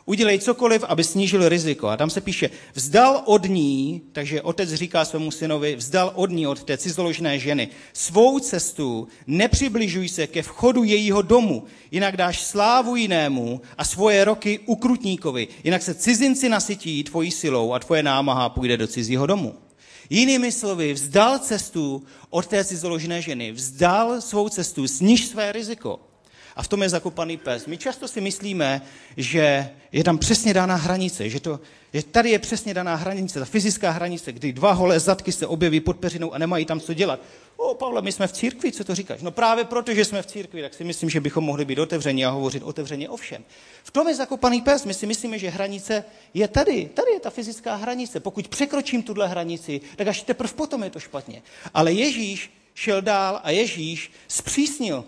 Udělej 0.04 0.38
cokoliv, 0.38 0.84
aby 0.84 1.04
snížil 1.04 1.48
riziko. 1.48 1.88
A 1.88 1.96
tam 1.96 2.10
se 2.10 2.20
píše, 2.20 2.50
vzdal 2.74 3.22
od 3.24 3.48
ní, 3.48 4.02
takže 4.12 4.42
otec 4.42 4.72
říká 4.72 5.04
svému 5.04 5.30
synovi, 5.30 5.76
vzdal 5.76 6.12
od 6.14 6.30
ní, 6.30 6.46
od 6.46 6.62
té 6.64 6.78
cizoložné 6.78 7.38
ženy, 7.38 7.68
svou 7.92 8.38
cestu, 8.38 9.08
nepřibližuj 9.26 10.08
se 10.08 10.26
ke 10.26 10.42
vchodu 10.42 10.84
jejího 10.84 11.22
domu, 11.22 11.64
jinak 11.90 12.16
dáš 12.16 12.42
slávu 12.42 12.96
jinému 12.96 13.60
a 13.78 13.84
svoje 13.84 14.24
roky 14.24 14.58
ukrutníkovi, 14.66 15.48
jinak 15.64 15.82
se 15.82 15.94
cizinci 15.94 16.48
nasytí 16.48 17.04
tvojí 17.04 17.30
silou 17.30 17.72
a 17.72 17.78
tvoje 17.78 18.02
námaha 18.02 18.48
půjde 18.48 18.76
do 18.76 18.86
cizího 18.86 19.26
domu. 19.26 19.54
Jinými 20.10 20.52
slovy, 20.52 20.92
vzdal 20.92 21.38
cestu 21.38 22.02
od 22.30 22.46
té 22.46 22.64
cizoložné 22.64 23.22
ženy, 23.22 23.52
vzdal 23.52 24.20
svou 24.20 24.48
cestu, 24.48 24.88
sniž 24.88 25.26
své 25.26 25.52
riziko. 25.52 26.00
A 26.56 26.62
v 26.62 26.68
tom 26.68 26.82
je 26.82 26.88
zakopaný 26.88 27.36
pes. 27.36 27.66
My 27.66 27.78
často 27.78 28.08
si 28.08 28.20
myslíme, 28.20 28.82
že 29.16 29.70
je 29.92 30.04
tam 30.04 30.18
přesně 30.18 30.54
daná 30.54 30.74
hranice, 30.74 31.30
že, 31.30 31.40
to, 31.40 31.60
že 31.92 32.02
tady 32.02 32.30
je 32.30 32.38
přesně 32.38 32.74
daná 32.74 32.94
hranice, 32.94 33.38
ta 33.38 33.44
fyzická 33.44 33.90
hranice, 33.90 34.32
kdy 34.32 34.52
dva 34.52 34.72
holé 34.72 35.00
zadky 35.00 35.32
se 35.32 35.46
objeví 35.46 35.80
pod 35.80 35.96
peřinou 35.96 36.34
a 36.34 36.38
nemají 36.38 36.64
tam 36.64 36.80
co 36.80 36.94
dělat. 36.94 37.20
O, 37.56 37.74
Pavle, 37.74 38.02
my 38.02 38.12
jsme 38.12 38.26
v 38.26 38.32
církvi, 38.32 38.72
co 38.72 38.84
to 38.84 38.94
říkáš? 38.94 39.22
No 39.22 39.30
právě 39.30 39.64
proto, 39.64 39.94
že 39.94 40.04
jsme 40.04 40.22
v 40.22 40.26
církvi, 40.26 40.62
tak 40.62 40.74
si 40.74 40.84
myslím, 40.84 41.10
že 41.10 41.20
bychom 41.20 41.44
mohli 41.44 41.64
být 41.64 41.78
otevření 41.78 42.24
a 42.24 42.30
hovořit 42.30 42.62
otevřeně 42.62 43.08
o 43.08 43.16
všem. 43.16 43.44
V 43.82 43.90
tom 43.90 44.08
je 44.08 44.14
zakopaný 44.14 44.60
pes. 44.60 44.84
My 44.84 44.94
si 44.94 45.06
myslíme, 45.06 45.38
že 45.38 45.50
hranice 45.50 46.04
je 46.34 46.48
tady. 46.48 46.90
Tady 46.94 47.10
je 47.12 47.20
ta 47.20 47.30
fyzická 47.30 47.74
hranice. 47.74 48.20
Pokud 48.20 48.48
překročím 48.48 49.02
tuhle 49.02 49.28
hranici, 49.28 49.80
tak 49.96 50.08
až 50.08 50.22
teprve 50.22 50.52
potom 50.52 50.82
je 50.82 50.90
to 50.90 51.00
špatně. 51.00 51.42
Ale 51.74 51.92
Ježíš 51.92 52.50
šel 52.74 53.02
dál 53.02 53.40
a 53.42 53.50
Ježíš 53.50 54.12
zpřísnil 54.28 55.04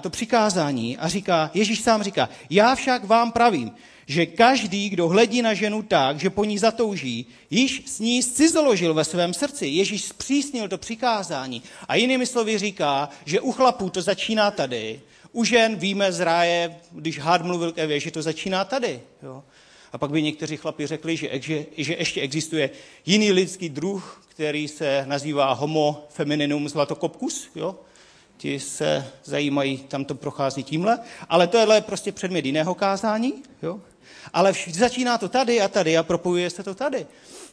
to 0.00 0.10
přikázání 0.10 0.98
a 0.98 1.08
říká, 1.08 1.50
Ježíš 1.54 1.80
sám 1.80 2.02
říká, 2.02 2.28
já 2.50 2.74
však 2.74 3.04
vám 3.04 3.32
pravím, 3.32 3.70
že 4.06 4.26
každý, 4.26 4.88
kdo 4.88 5.08
hledí 5.08 5.42
na 5.42 5.54
ženu 5.54 5.82
tak, 5.82 6.20
že 6.20 6.30
po 6.30 6.44
ní 6.44 6.58
zatouží, 6.58 7.26
již 7.50 7.82
s 7.86 8.00
ní 8.00 8.22
zcizoložil 8.22 8.94
ve 8.94 9.04
svém 9.04 9.34
srdci. 9.34 9.66
Ježíš 9.66 10.04
zpřísnil 10.04 10.68
to 10.68 10.78
přikázání. 10.78 11.62
A 11.88 11.94
jinými 11.94 12.26
slovy 12.26 12.58
říká, 12.58 13.08
že 13.24 13.40
u 13.40 13.52
chlapů 13.52 13.90
to 13.90 14.02
začíná 14.02 14.50
tady, 14.50 15.00
u 15.32 15.44
žen 15.44 15.76
víme 15.76 16.12
z 16.12 16.20
ráje, 16.20 16.76
když 16.92 17.18
hád 17.18 17.42
mluvil 17.42 17.72
k 17.72 17.78
Evě, 17.78 18.00
že 18.00 18.10
to 18.10 18.22
začíná 18.22 18.64
tady. 18.64 19.00
Jo? 19.22 19.44
A 19.92 19.98
pak 19.98 20.10
by 20.10 20.22
někteří 20.22 20.56
chlapi 20.56 20.86
řekli, 20.86 21.16
že, 21.16 21.28
že, 21.32 21.66
že 21.76 21.94
ještě 21.94 22.20
existuje 22.20 22.70
jiný 23.06 23.32
lidský 23.32 23.68
druh, 23.68 24.22
který 24.28 24.68
se 24.68 25.04
nazývá 25.06 25.52
homo 25.52 26.06
femininum 26.08 26.68
zlatokopkus, 26.68 27.48
jo? 27.54 27.76
Ti 28.38 28.60
se 28.60 29.06
zajímají, 29.24 29.78
tam 29.78 30.04
to 30.04 30.14
prochází 30.14 30.62
tímhle, 30.62 30.98
ale 31.28 31.46
tohle 31.46 31.76
je 31.76 31.80
prostě 31.80 32.12
předmět 32.12 32.44
jiného 32.44 32.74
kázání, 32.74 33.42
jo? 33.62 33.80
ale 34.32 34.52
začíná 34.70 35.18
to 35.18 35.28
tady 35.28 35.60
a 35.60 35.68
tady 35.68 35.96
a 35.96 36.02
propojuje 36.02 36.50
se 36.50 36.62
to 36.62 36.74
tady. 36.74 37.06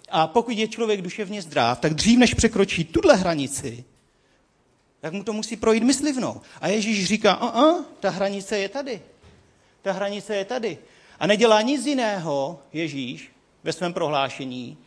A 0.10 0.28
pokud 0.28 0.52
je 0.58 0.68
člověk 0.68 1.02
duševně 1.02 1.42
zdrav, 1.42 1.80
tak 1.80 1.94
dřív 1.94 2.20
než 2.20 2.34
překročí 2.34 2.84
tuhle 2.84 3.16
hranici, 3.16 3.84
tak 5.02 5.14
mu 5.14 5.24
to 5.24 5.34
musí 5.34 5.56
projít 5.56 5.84
myslivnou. 5.84 6.42
A 6.62 6.68
Ježíš 6.68 7.06
říká, 7.06 7.34
a 7.34 7.84
ta 8.00 8.10
hranice 8.10 8.58
je 8.58 8.70
tady. 8.70 9.02
Ta 9.82 9.92
hranice 9.92 10.36
je 10.36 10.46
tady. 10.46 10.78
A 11.20 11.28
nedělá 11.28 11.62
nic 11.62 11.86
jiného 11.86 12.60
Ježíš 12.74 13.32
ve 13.64 13.74
svém 13.74 13.94
prohlášení, 13.94 14.78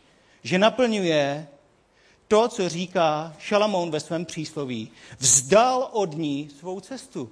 že 0.43 0.57
naplňuje 0.59 1.47
to, 2.29 2.47
co 2.47 2.69
říká 2.69 3.35
Šalamoun 3.39 3.91
ve 3.91 3.99
svém 3.99 4.25
přísloví. 4.25 4.91
Vzdal 5.19 5.89
od 5.91 6.17
ní 6.17 6.49
svou 6.59 6.79
cestu. 6.79 7.29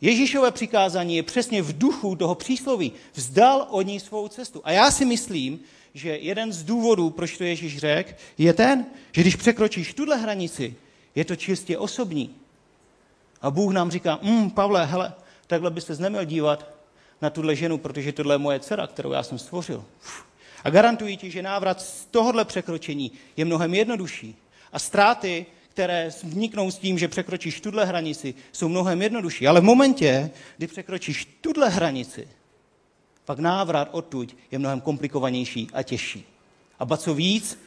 Ježíšové 0.00 0.50
přikázání 0.50 1.16
je 1.16 1.22
přesně 1.22 1.62
v 1.62 1.78
duchu 1.78 2.16
toho 2.16 2.34
přísloví. 2.34 2.92
Vzdal 3.14 3.66
od 3.70 3.82
ní 3.82 4.00
svou 4.00 4.28
cestu. 4.28 4.60
A 4.64 4.72
já 4.72 4.90
si 4.90 5.04
myslím, 5.04 5.60
že 5.94 6.16
jeden 6.16 6.52
z 6.52 6.62
důvodů, 6.62 7.10
proč 7.10 7.38
to 7.38 7.44
Ježíš 7.44 7.78
řekl, 7.78 8.12
je 8.38 8.52
ten, 8.52 8.86
že 9.12 9.20
když 9.20 9.36
překročíš 9.36 9.94
tuhle 9.94 10.16
hranici, 10.16 10.74
je 11.14 11.24
to 11.24 11.36
čistě 11.36 11.78
osobní. 11.78 12.34
A 13.42 13.50
Bůh 13.50 13.72
nám 13.72 13.90
říká, 13.90 14.18
mm, 14.22 14.50
Pavle, 14.50 14.86
hele, 14.86 15.12
takhle 15.46 15.70
byste 15.70 15.96
neměl 15.96 16.24
dívat 16.24 16.66
na 17.22 17.30
tuhle 17.30 17.56
ženu, 17.56 17.78
protože 17.78 18.12
tohle 18.12 18.34
je 18.34 18.38
moje 18.38 18.60
dcera, 18.60 18.86
kterou 18.86 19.12
já 19.12 19.22
jsem 19.22 19.38
stvořil. 19.38 19.84
Uf. 20.04 20.31
A 20.64 20.70
garantuji 20.70 21.16
ti, 21.16 21.30
že 21.30 21.42
návrat 21.42 21.82
z 21.82 22.04
tohohle 22.04 22.44
překročení 22.44 23.12
je 23.36 23.44
mnohem 23.44 23.74
jednodušší. 23.74 24.36
A 24.72 24.78
ztráty, 24.78 25.46
které 25.68 26.08
vzniknou 26.08 26.70
s 26.70 26.78
tím, 26.78 26.98
že 26.98 27.08
překročíš 27.08 27.60
tuhle 27.60 27.84
hranici, 27.84 28.34
jsou 28.52 28.68
mnohem 28.68 29.02
jednodušší. 29.02 29.48
Ale 29.48 29.60
v 29.60 29.64
momentě, 29.64 30.30
kdy 30.56 30.66
překročíš 30.66 31.38
tuhle 31.40 31.68
hranici, 31.68 32.28
pak 33.24 33.38
návrat 33.38 33.88
odtud 33.92 34.36
je 34.50 34.58
mnohem 34.58 34.80
komplikovanější 34.80 35.68
a 35.72 35.82
těžší. 35.82 36.24
A 36.78 36.84
ba 36.84 36.96
co 36.96 37.14
víc, 37.14 37.58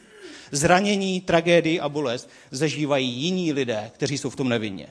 zranění, 0.50 1.20
tragédii 1.20 1.80
a 1.80 1.88
bolest 1.88 2.30
zažívají 2.50 3.08
jiní 3.10 3.52
lidé, 3.52 3.90
kteří 3.94 4.18
jsou 4.18 4.30
v 4.30 4.36
tom 4.36 4.48
nevinně. 4.48 4.88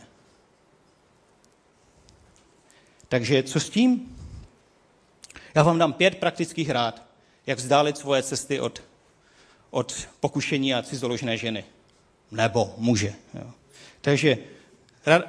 Takže 3.08 3.44
co 3.44 3.60
s 3.60 3.70
tím? 3.70 4.18
Já 5.56 5.64
vám 5.64 5.80
dám 5.80 5.94
pět 5.94 6.16
praktických 6.16 6.70
rád, 6.70 7.05
jak 7.48 7.58
vzdálit 7.58 7.98
svoje 7.98 8.24
cesty 8.24 8.60
od, 8.60 8.84
od 9.70 10.08
pokušení 10.20 10.74
a 10.74 10.84
cizoložné 10.84 11.38
ženy. 11.38 11.64
Nebo 12.32 12.74
muže. 12.78 13.14
Jo. 13.34 13.52
Takže 14.02 14.38
rada, 15.06 15.26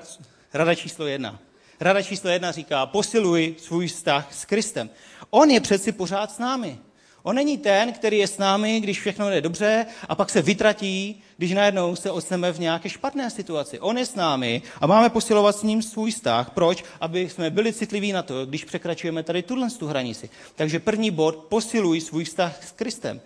rada 0.53 0.75
číslo 0.75 1.07
jedna. 1.07 1.39
Rada 1.81 2.03
číslo 2.03 2.31
jedna 2.31 2.53
říká, 2.53 2.87
posiluj 2.87 3.55
svůj 3.59 3.89
vztah 3.89 4.35
s 4.35 4.45
Kristem. 4.45 4.91
On 5.31 5.51
je 5.51 5.61
přeci 5.61 5.93
pořád 5.93 6.33
s 6.33 6.39
námi. 6.39 6.79
On 7.27 7.37
není 7.37 7.59
ten, 7.59 7.93
který 7.93 8.19
je 8.19 8.27
s 8.27 8.39
námi, 8.39 8.81
když 8.81 9.01
všechno 9.01 9.31
jde 9.31 9.41
dobře 9.41 9.87
a 10.09 10.15
pak 10.15 10.31
se 10.31 10.43
vytratí, 10.43 11.23
když 11.37 11.53
najednou 11.53 11.97
se 11.97 12.11
odstaneme 12.11 12.53
v 12.53 12.61
nějaké 12.61 12.89
špatné 12.89 13.31
situaci. 13.31 13.81
On 13.81 13.99
je 13.99 14.07
s 14.07 14.15
námi 14.15 14.63
a 14.81 14.87
máme 14.87 15.11
posilovat 15.11 15.57
s 15.57 15.63
ním 15.63 15.83
svůj 15.83 16.11
vztah. 16.11 16.51
Proč? 16.51 16.85
Aby 17.01 17.29
jsme 17.29 17.51
byli 17.51 17.73
citliví 17.73 18.13
na 18.13 18.23
to, 18.23 18.47
když 18.47 18.65
překračujeme 18.65 19.23
tady 19.23 19.43
tuhle 19.43 19.71
tu 19.71 19.87
hranici. 19.87 20.31
Takže 20.55 20.79
první 20.79 21.11
bod, 21.11 21.37
posiluj 21.37 22.01
svůj 22.01 22.25
vztah 22.25 22.65
s 22.65 22.73
Kristem. 22.73 23.21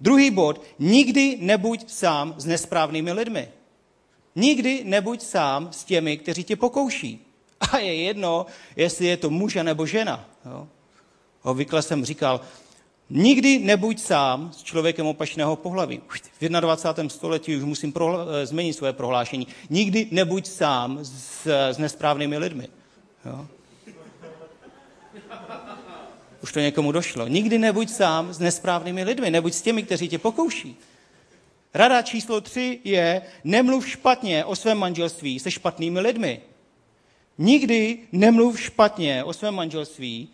Druhý 0.00 0.30
bod, 0.30 0.62
nikdy 0.78 1.36
nebuď 1.40 1.90
sám 1.90 2.34
s 2.36 2.44
nesprávnými 2.44 3.12
lidmi. 3.12 3.48
Nikdy 4.36 4.82
nebuď 4.84 5.22
sám 5.22 5.68
s 5.72 5.84
těmi, 5.84 6.16
kteří 6.16 6.44
tě 6.44 6.56
pokouší. 6.56 7.26
A 7.60 7.78
je 7.78 7.94
jedno, 7.94 8.46
jestli 8.76 9.06
je 9.06 9.16
to 9.16 9.30
muž 9.30 9.54
nebo 9.54 9.86
žena. 9.86 10.28
Jo? 10.46 10.68
Obvykle 11.42 11.82
jsem 11.82 12.04
říkal, 12.04 12.40
Nikdy 13.14 13.58
nebuď 13.58 13.98
sám 13.98 14.50
s 14.52 14.62
člověkem 14.62 15.06
opačného 15.06 15.56
pohlaví. 15.56 16.00
V 16.40 16.48
21. 16.48 17.08
století 17.08 17.56
už 17.56 17.64
musím 17.64 17.92
prohla- 17.92 18.26
eh, 18.42 18.46
změnit 18.46 18.72
své 18.72 18.92
prohlášení. 18.92 19.46
Nikdy 19.70 20.08
nebuď 20.10 20.46
sám 20.46 20.98
s, 21.02 21.46
s 21.46 21.78
nesprávnými 21.78 22.38
lidmi. 22.38 22.68
Jo? 23.24 23.46
Už 26.42 26.52
to 26.52 26.60
někomu 26.60 26.92
došlo. 26.92 27.28
Nikdy 27.28 27.58
nebuď 27.58 27.90
sám 27.90 28.32
s 28.32 28.38
nesprávnými 28.38 29.04
lidmi, 29.04 29.30
nebuď 29.30 29.54
s 29.54 29.62
těmi, 29.62 29.82
kteří 29.82 30.08
tě 30.08 30.18
pokouší. 30.18 30.76
Rada 31.74 32.02
číslo 32.02 32.40
tři 32.40 32.80
je, 32.84 33.22
nemluv 33.44 33.88
špatně 33.88 34.44
o 34.44 34.56
svém 34.56 34.78
manželství 34.78 35.38
se 35.38 35.50
špatnými 35.50 36.00
lidmi. 36.00 36.40
Nikdy 37.38 37.98
nemluv 38.12 38.60
špatně 38.60 39.24
o 39.24 39.32
svém 39.32 39.54
manželství 39.54 40.28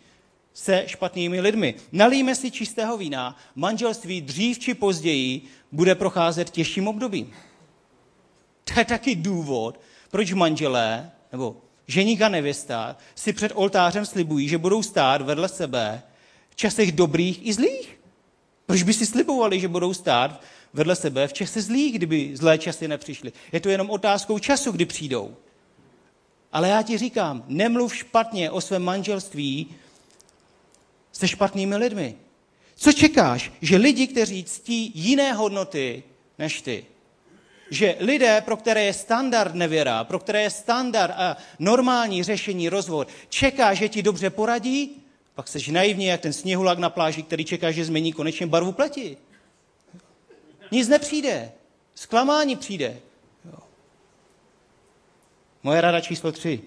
se 0.53 0.83
špatnými 0.87 1.41
lidmi. 1.41 1.75
Nalíme 1.91 2.35
si 2.35 2.51
čistého 2.51 2.97
vína, 2.97 3.37
manželství 3.55 4.21
dřív 4.21 4.59
či 4.59 4.73
později 4.73 5.41
bude 5.71 5.95
procházet 5.95 6.49
těžším 6.49 6.87
obdobím. 6.87 7.33
To 8.63 8.79
je 8.79 8.85
taky 8.85 9.15
důvod, 9.15 9.79
proč 10.11 10.33
manželé, 10.33 11.11
nebo 11.31 11.57
ženík 11.87 12.21
a 12.21 12.29
nevěsta, 12.29 12.97
si 13.15 13.33
před 13.33 13.51
oltářem 13.55 14.05
slibují, 14.05 14.47
že 14.47 14.57
budou 14.57 14.83
stát 14.83 15.21
vedle 15.21 15.49
sebe 15.49 16.01
v 16.49 16.55
časech 16.55 16.91
dobrých 16.91 17.47
i 17.47 17.53
zlých. 17.53 17.99
Proč 18.65 18.83
by 18.83 18.93
si 18.93 19.05
slibovali, 19.05 19.59
že 19.59 19.67
budou 19.67 19.93
stát 19.93 20.41
vedle 20.73 20.95
sebe 20.95 21.27
v 21.27 21.33
časech 21.33 21.63
zlých, 21.63 21.95
kdyby 21.95 22.31
zlé 22.37 22.57
časy 22.57 22.87
nepřišly? 22.87 23.31
Je 23.51 23.59
to 23.59 23.69
jenom 23.69 23.89
otázkou 23.89 24.39
času, 24.39 24.71
kdy 24.71 24.85
přijdou. 24.85 25.35
Ale 26.51 26.69
já 26.69 26.81
ti 26.81 26.97
říkám, 26.97 27.43
nemluv 27.47 27.95
špatně 27.95 28.51
o 28.51 28.61
svém 28.61 28.83
manželství 28.83 29.75
se 31.19 31.27
špatnými 31.27 31.75
lidmi. 31.75 32.15
Co 32.75 32.93
čekáš? 32.93 33.51
Že 33.61 33.77
lidi, 33.77 34.07
kteří 34.07 34.43
ctí 34.43 34.91
jiné 34.95 35.33
hodnoty 35.33 36.03
než 36.39 36.61
ty, 36.61 36.85
že 37.71 37.95
lidé, 37.99 38.41
pro 38.41 38.57
které 38.57 38.83
je 38.83 38.93
standard 38.93 39.55
nevěra, 39.55 40.03
pro 40.03 40.19
které 40.19 40.41
je 40.41 40.49
standard 40.49 41.13
a 41.17 41.37
normální 41.59 42.23
řešení 42.23 42.69
rozvod, 42.69 43.07
čeká, 43.29 43.73
že 43.73 43.89
ti 43.89 44.03
dobře 44.03 44.29
poradí, 44.29 45.03
pak 45.35 45.47
seš 45.47 45.67
naivní, 45.67 46.05
jak 46.05 46.21
ten 46.21 46.33
sněhulák 46.33 46.79
na 46.79 46.89
pláži, 46.89 47.23
který 47.23 47.45
čeká, 47.45 47.71
že 47.71 47.85
změní 47.85 48.13
konečně 48.13 48.47
barvu 48.47 48.71
pleti. 48.71 49.17
Nic 50.71 50.87
nepřijde. 50.87 51.51
Zklamání 51.95 52.55
přijde. 52.55 52.97
Moje 55.63 55.81
rada 55.81 56.01
číslo 56.01 56.31
tři. 56.31 56.61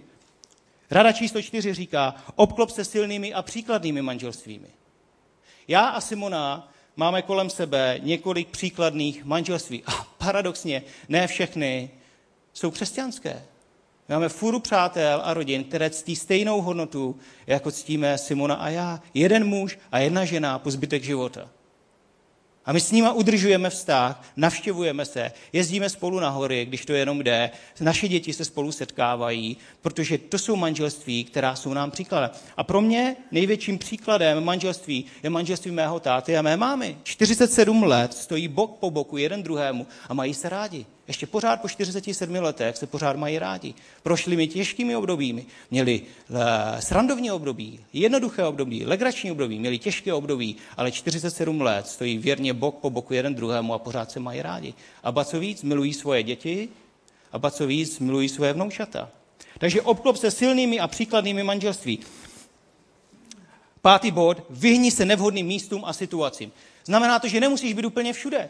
Rada 0.92 1.12
číslo 1.12 1.42
čtyři 1.42 1.74
říká, 1.74 2.14
obklop 2.34 2.70
se 2.70 2.84
silnými 2.84 3.34
a 3.34 3.42
příkladnými 3.42 4.02
manželstvími. 4.02 4.68
Já 5.68 5.86
a 5.86 6.00
Simona 6.00 6.72
máme 6.96 7.22
kolem 7.22 7.50
sebe 7.50 7.98
několik 8.02 8.48
příkladných 8.48 9.24
manželství. 9.24 9.82
A 9.86 10.06
paradoxně, 10.18 10.82
ne 11.08 11.26
všechny 11.26 11.90
jsou 12.52 12.70
křesťanské. 12.70 13.42
Máme 14.08 14.28
furu 14.28 14.60
přátel 14.60 15.20
a 15.24 15.34
rodin, 15.34 15.64
které 15.64 15.90
ctí 15.90 16.16
stejnou 16.16 16.60
hodnotu, 16.60 17.18
jako 17.46 17.70
ctíme 17.70 18.18
Simona 18.18 18.54
a 18.54 18.68
já. 18.68 19.00
Jeden 19.14 19.46
muž 19.46 19.78
a 19.92 19.98
jedna 19.98 20.24
žena 20.24 20.58
po 20.58 20.70
zbytek 20.70 21.04
života. 21.04 21.48
A 22.64 22.72
my 22.72 22.80
s 22.80 22.92
nima 22.92 23.12
udržujeme 23.12 23.70
vztah, 23.70 24.24
navštěvujeme 24.36 25.04
se, 25.04 25.32
jezdíme 25.52 25.88
spolu 25.88 26.20
na 26.20 26.28
hory, 26.28 26.64
když 26.64 26.86
to 26.86 26.92
jenom 26.92 27.22
jde, 27.22 27.50
naše 27.80 28.08
děti 28.08 28.32
se 28.32 28.44
spolu 28.44 28.72
setkávají, 28.72 29.56
protože 29.80 30.18
to 30.18 30.38
jsou 30.38 30.56
manželství, 30.56 31.24
která 31.24 31.54
jsou 31.54 31.74
nám 31.74 31.90
příkladem. 31.90 32.30
A 32.56 32.64
pro 32.64 32.80
mě 32.80 33.16
největším 33.30 33.78
příkladem 33.78 34.44
manželství 34.44 35.04
je 35.22 35.30
manželství 35.30 35.70
mého 35.70 36.00
táty 36.00 36.36
a 36.36 36.42
mé 36.42 36.56
mámy. 36.56 36.96
47 37.02 37.82
let 37.82 38.14
stojí 38.14 38.48
bok 38.48 38.78
po 38.78 38.90
boku 38.90 39.16
jeden 39.16 39.42
druhému 39.42 39.86
a 40.08 40.14
mají 40.14 40.34
se 40.34 40.48
rádi. 40.48 40.86
Ještě 41.12 41.26
pořád 41.26 41.60
po 41.60 41.68
47 41.68 42.34
letech 42.34 42.76
se 42.76 42.86
pořád 42.86 43.16
mají 43.16 43.38
rádi. 43.38 43.74
Prošli 44.02 44.36
mi 44.36 44.48
těžkými 44.48 44.96
obdobími. 44.96 45.46
Měli 45.70 46.00
eh, 46.00 46.82
srandovní 46.82 47.30
období, 47.30 47.80
jednoduché 47.92 48.44
období, 48.44 48.86
legrační 48.86 49.30
období, 49.30 49.58
měli 49.58 49.78
těžké 49.78 50.14
období, 50.14 50.56
ale 50.76 50.92
47 50.92 51.60
let 51.60 51.86
stojí 51.86 52.18
věrně 52.18 52.54
bok 52.54 52.74
po 52.74 52.90
boku 52.90 53.14
jeden 53.14 53.34
druhému 53.34 53.74
a 53.74 53.78
pořád 53.78 54.10
se 54.10 54.20
mají 54.20 54.42
rádi. 54.42 54.74
A 55.02 55.12
ba 55.12 55.24
co 55.24 55.40
víc, 55.40 55.62
milují 55.62 55.92
svoje 55.92 56.22
děti 56.22 56.68
a 57.32 57.38
ba 57.38 57.50
co 57.50 57.66
víc, 57.66 57.98
milují 57.98 58.28
svoje 58.28 58.52
vnoučata. 58.52 59.08
Takže 59.58 59.82
obklop 59.82 60.16
se 60.16 60.30
silnými 60.30 60.80
a 60.80 60.88
příkladnými 60.88 61.42
manželství. 61.42 61.98
Pátý 63.82 64.10
bod, 64.10 64.42
vyhni 64.50 64.90
se 64.90 65.04
nevhodným 65.04 65.46
místům 65.46 65.84
a 65.84 65.92
situacím. 65.92 66.52
Znamená 66.84 67.18
to, 67.18 67.28
že 67.28 67.40
nemusíš 67.40 67.72
být 67.72 67.84
úplně 67.84 68.12
všude. 68.12 68.48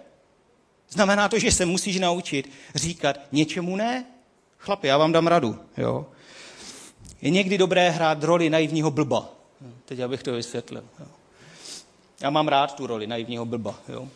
Znamená 0.92 1.28
to, 1.28 1.38
že 1.38 1.52
se 1.52 1.66
musíš 1.66 1.98
naučit 1.98 2.50
říkat 2.74 3.16
něčemu 3.32 3.76
ne. 3.76 4.04
Chlapi, 4.58 4.86
já 4.86 4.98
vám 4.98 5.12
dám 5.12 5.26
radu. 5.26 5.58
Jo? 5.76 6.06
Je 7.22 7.30
někdy 7.30 7.58
dobré 7.58 7.90
hrát 7.90 8.24
roli 8.24 8.50
naivního 8.50 8.90
blba. 8.90 9.28
Teď 9.84 10.00
abych 10.00 10.22
to 10.22 10.32
vysvětlil. 10.32 10.84
Jo? 11.00 11.06
Já 12.20 12.30
mám 12.30 12.48
rád 12.48 12.74
tu 12.74 12.86
roli 12.86 13.06
naivního 13.06 13.44
blba. 13.44 13.74
Jo? 13.88 14.08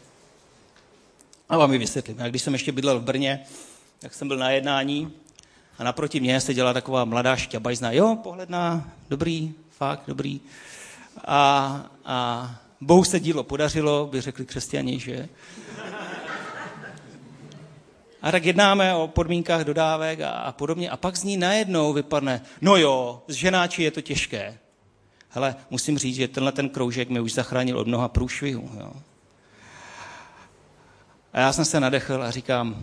A 1.49 1.57
vám 1.59 1.73
ji 1.73 1.79
vysvětlím. 1.79 2.19
Já 2.19 2.29
když 2.29 2.43
jsem 2.43 2.53
ještě 2.53 2.73
bydlel 2.73 3.01
v 3.01 3.03
Brně, 3.03 3.47
tak 3.99 4.15
jsem 4.15 4.29
byl 4.29 4.37
na 4.37 4.51
jednání 4.51 5.12
a 5.79 5.85
naproti 5.85 6.21
mě 6.21 6.41
se 6.41 6.55
dělala 6.55 6.75
taková 6.75 7.05
mladá 7.05 7.37
šťabajzna. 7.37 7.93
Jo, 7.93 8.19
pohledná, 8.23 8.91
dobrý, 9.09 9.55
fakt, 9.71 10.03
dobrý. 10.07 10.41
A, 11.25 11.91
a 12.05 12.51
Bohu 12.81 13.05
se 13.05 13.21
dílo 13.21 13.43
podařilo, 13.43 14.07
by 14.07 14.21
řekli 14.21 14.47
křesťani, 14.47 15.01
že? 15.01 15.29
A 18.27 18.31
tak 18.31 18.45
jednáme 18.45 18.95
o 18.95 19.09
podmínkách 19.09 19.65
dodávek 19.65 20.21
a, 20.21 20.31
a 20.31 20.53
podobně. 20.53 20.91
A 20.91 20.97
pak 20.97 21.17
z 21.17 21.25
ní 21.25 21.37
najednou 21.37 21.93
vypadne, 21.93 22.43
no 22.61 22.77
jo, 22.77 23.23
z 23.29 23.35
ženáči 23.35 23.83
je 23.83 23.91
to 23.91 24.01
těžké. 24.01 24.59
Hele, 25.29 25.57
musím 25.71 25.99
říct, 25.99 26.17
že 26.17 26.29
tenhle 26.29 26.53
ten 26.53 26.69
kroužek 26.69 27.09
mi 27.09 27.21
už 27.21 27.33
zachránil 27.33 27.79
od 27.79 27.87
mnoha 27.87 28.09
průšvihů. 28.09 28.71
Jo. 28.81 28.93
A 31.33 31.41
já 31.41 31.53
jsem 31.53 31.65
se 31.65 31.81
nadechl 31.81 32.23
a 32.23 32.31
říkám, 32.31 32.77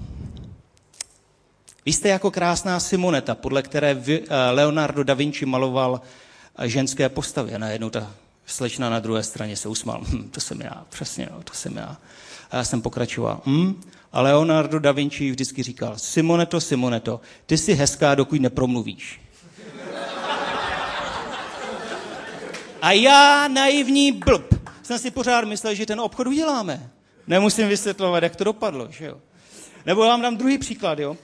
vy 1.86 1.93
jste 1.93 2.10
jako 2.10 2.32
krásná 2.32 2.79
Simoneta, 2.79 3.36
podle 3.36 3.62
které 3.62 4.03
eh, 4.08 4.51
Leonardo 4.51 5.03
da 5.03 5.13
Vinci 5.13 5.45
maloval 5.45 6.01
eh, 6.58 6.69
ženské 6.69 7.10
postavy. 7.10 7.56
A 7.56 7.58
najednou 7.58 7.89
ta 7.89 8.12
slečna 8.45 8.89
na 8.89 8.99
druhé 8.99 9.23
straně 9.23 9.58
se 9.58 9.69
usmál. 9.69 10.01
Hm, 10.08 10.29
to 10.29 10.41
jsem 10.41 10.62
já, 10.62 10.86
přesně, 10.89 11.27
jo, 11.32 11.43
to 11.43 11.53
jsem 11.53 11.77
já. 11.77 11.97
A 12.53 12.57
já 12.57 12.63
jsem 12.63 12.81
pokračoval. 12.81 13.41
Hm, 13.45 13.81
a 14.11 14.21
Leonardo 14.21 14.79
da 14.79 14.91
Vinci 14.91 15.31
vždycky 15.31 15.63
říkal, 15.63 15.93
Simoneto, 15.97 16.61
Simoneto, 16.61 17.21
ty 17.45 17.57
jsi 17.57 17.73
hezká, 17.73 18.15
dokud 18.15 18.41
nepromluvíš. 18.41 19.21
A 22.81 22.91
já, 22.91 23.47
naivní 23.47 24.11
blb, 24.11 24.53
jsem 24.83 24.99
si 24.99 25.11
pořád 25.11 25.45
myslel, 25.45 25.73
že 25.75 25.85
ten 25.85 25.99
obchod 26.01 26.27
uděláme. 26.27 26.89
Nemusím 27.27 27.67
vysvětlovat, 27.67 28.23
jak 28.23 28.35
to 28.35 28.43
dopadlo, 28.43 28.87
že 28.91 29.05
jo. 29.05 29.17
Nebo 29.85 30.01
vám 30.01 30.21
dám 30.21 30.37
druhý 30.37 30.57
příklad, 30.57 30.99
jo. 30.99 31.17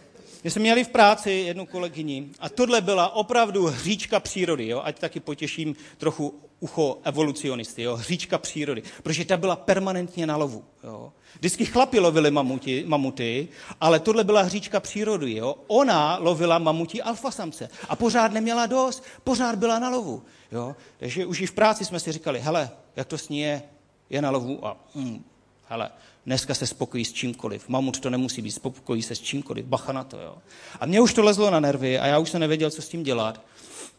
My 0.43 0.49
jsme 0.49 0.61
měli 0.61 0.83
v 0.83 0.89
práci 0.89 1.31
jednu 1.31 1.65
kolegyni 1.65 2.29
a 2.39 2.49
tohle 2.49 2.81
byla 2.81 3.15
opravdu 3.15 3.65
hříčka 3.65 4.19
přírody, 4.19 4.67
jo? 4.67 4.81
ať 4.83 4.99
taky 4.99 5.19
potěším 5.19 5.75
trochu 5.97 6.39
ucho 6.59 6.97
evolucionisty, 7.03 7.81
jo? 7.81 7.95
hříčka 7.95 8.37
přírody, 8.37 8.83
protože 9.03 9.25
ta 9.25 9.37
byla 9.37 9.55
permanentně 9.55 10.27
na 10.27 10.37
lovu. 10.37 10.63
Jo? 10.83 11.11
Vždycky 11.35 11.65
chlapi 11.65 11.99
lovili 11.99 12.31
mamuti, 12.31 12.83
mamuty, 12.87 13.47
ale 13.81 13.99
tohle 13.99 14.23
byla 14.23 14.41
hříčka 14.41 14.79
přírody. 14.79 15.35
Jo? 15.35 15.55
Ona 15.67 16.17
lovila 16.21 16.59
mamutí 16.59 17.01
alfasamce 17.01 17.69
a 17.89 17.95
pořád 17.95 18.31
neměla 18.31 18.65
dost, 18.65 19.03
pořád 19.23 19.55
byla 19.55 19.79
na 19.79 19.89
lovu. 19.89 20.23
Jo? 20.51 20.75
Takže 20.97 21.25
už 21.25 21.41
i 21.41 21.45
v 21.45 21.51
práci 21.51 21.85
jsme 21.85 21.99
si 21.99 22.11
říkali, 22.11 22.39
hele, 22.39 22.69
jak 22.95 23.07
to 23.07 23.17
s 23.17 23.29
ní 23.29 23.39
je, 23.39 23.61
je 24.09 24.21
na 24.21 24.29
lovu 24.29 24.67
a 24.67 24.77
mm, 24.95 25.23
hele, 25.65 25.91
dneska 26.25 26.53
se 26.53 26.67
spokojí 26.67 27.05
s 27.05 27.13
čímkoliv. 27.13 27.69
Mamut 27.69 27.99
to 27.99 28.09
nemusí 28.09 28.41
být, 28.41 28.51
spokojí 28.51 29.01
se 29.01 29.15
s 29.15 29.21
čímkoliv, 29.21 29.65
bacha 29.65 29.91
na 29.93 30.03
to. 30.03 30.17
Jo. 30.17 30.37
A 30.79 30.85
mě 30.85 31.01
už 31.01 31.13
to 31.13 31.23
lezlo 31.23 31.51
na 31.51 31.59
nervy 31.59 31.99
a 31.99 32.07
já 32.07 32.19
už 32.19 32.29
jsem 32.29 32.41
nevěděl, 32.41 32.71
co 32.71 32.81
s 32.81 32.89
tím 32.89 33.03
dělat. 33.03 33.41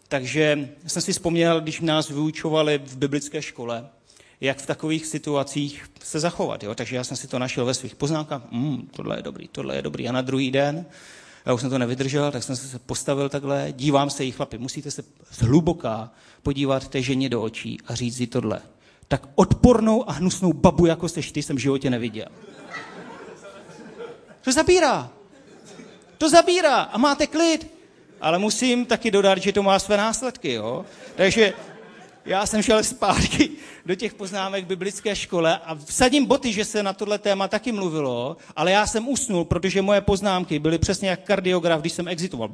Takže 0.08 0.68
jsem 0.86 1.02
si 1.02 1.12
vzpomněl, 1.12 1.60
když 1.60 1.80
nás 1.80 2.08
vyučovali 2.08 2.80
v 2.84 2.96
biblické 2.96 3.42
škole, 3.42 3.88
jak 4.40 4.58
v 4.58 4.66
takových 4.66 5.06
situacích 5.06 5.90
se 6.02 6.20
zachovat. 6.20 6.62
Jo? 6.62 6.74
Takže 6.74 6.96
já 6.96 7.04
jsem 7.04 7.16
si 7.16 7.28
to 7.28 7.38
našel 7.38 7.64
ve 7.64 7.74
svých 7.74 7.94
poznámkách. 7.94 8.42
Mm, 8.50 8.88
tohle 8.96 9.18
je 9.18 9.22
dobrý, 9.22 9.48
tohle 9.48 9.76
je 9.76 9.82
dobrý. 9.82 10.08
A 10.08 10.12
na 10.12 10.22
druhý 10.22 10.50
den, 10.50 10.86
já 11.46 11.52
už 11.52 11.60
jsem 11.60 11.70
to 11.70 11.78
nevydržel, 11.78 12.32
tak 12.32 12.42
jsem 12.42 12.56
se 12.56 12.78
postavil 12.78 13.28
takhle, 13.28 13.72
dívám 13.72 14.10
se 14.10 14.24
jí 14.24 14.30
chlapi, 14.30 14.58
musíte 14.58 14.90
se 14.90 15.02
zhluboka 15.32 16.10
podívat 16.42 16.88
té 16.88 17.02
ženě 17.02 17.28
do 17.28 17.42
očí 17.42 17.78
a 17.86 17.94
říct 17.94 18.20
jí 18.20 18.26
tohle 18.26 18.62
tak 19.10 19.22
odpornou 19.34 20.10
a 20.10 20.12
hnusnou 20.12 20.52
babu, 20.52 20.86
jako 20.86 21.08
seš 21.08 21.32
ty, 21.32 21.42
jsem 21.42 21.56
v 21.56 21.58
životě 21.58 21.90
neviděl. 21.90 22.26
To 24.40 24.52
zabírá. 24.52 25.10
To 26.18 26.30
zabírá 26.30 26.76
a 26.76 26.98
máte 26.98 27.26
klid. 27.26 27.66
Ale 28.20 28.38
musím 28.38 28.86
taky 28.86 29.10
dodat, 29.10 29.38
že 29.38 29.52
to 29.52 29.62
má 29.62 29.78
své 29.78 29.96
následky. 29.96 30.52
Jo? 30.52 30.84
Takže 31.16 31.54
já 32.24 32.46
jsem 32.46 32.62
šel 32.62 32.84
zpátky 32.84 33.50
do 33.86 33.94
těch 33.94 34.14
poznámek 34.14 34.66
biblické 34.66 35.16
škole 35.16 35.58
a 35.64 35.74
vsadím 35.74 36.26
boty, 36.26 36.52
že 36.52 36.64
se 36.64 36.82
na 36.82 36.92
tohle 36.92 37.18
téma 37.18 37.48
taky 37.48 37.72
mluvilo, 37.72 38.36
ale 38.56 38.70
já 38.70 38.86
jsem 38.86 39.08
usnul, 39.08 39.44
protože 39.44 39.82
moje 39.82 40.00
poznámky 40.00 40.58
byly 40.58 40.78
přesně 40.78 41.08
jak 41.08 41.24
kardiograf, 41.24 41.80
když 41.80 41.92
jsem 41.92 42.08
exitoval. 42.08 42.50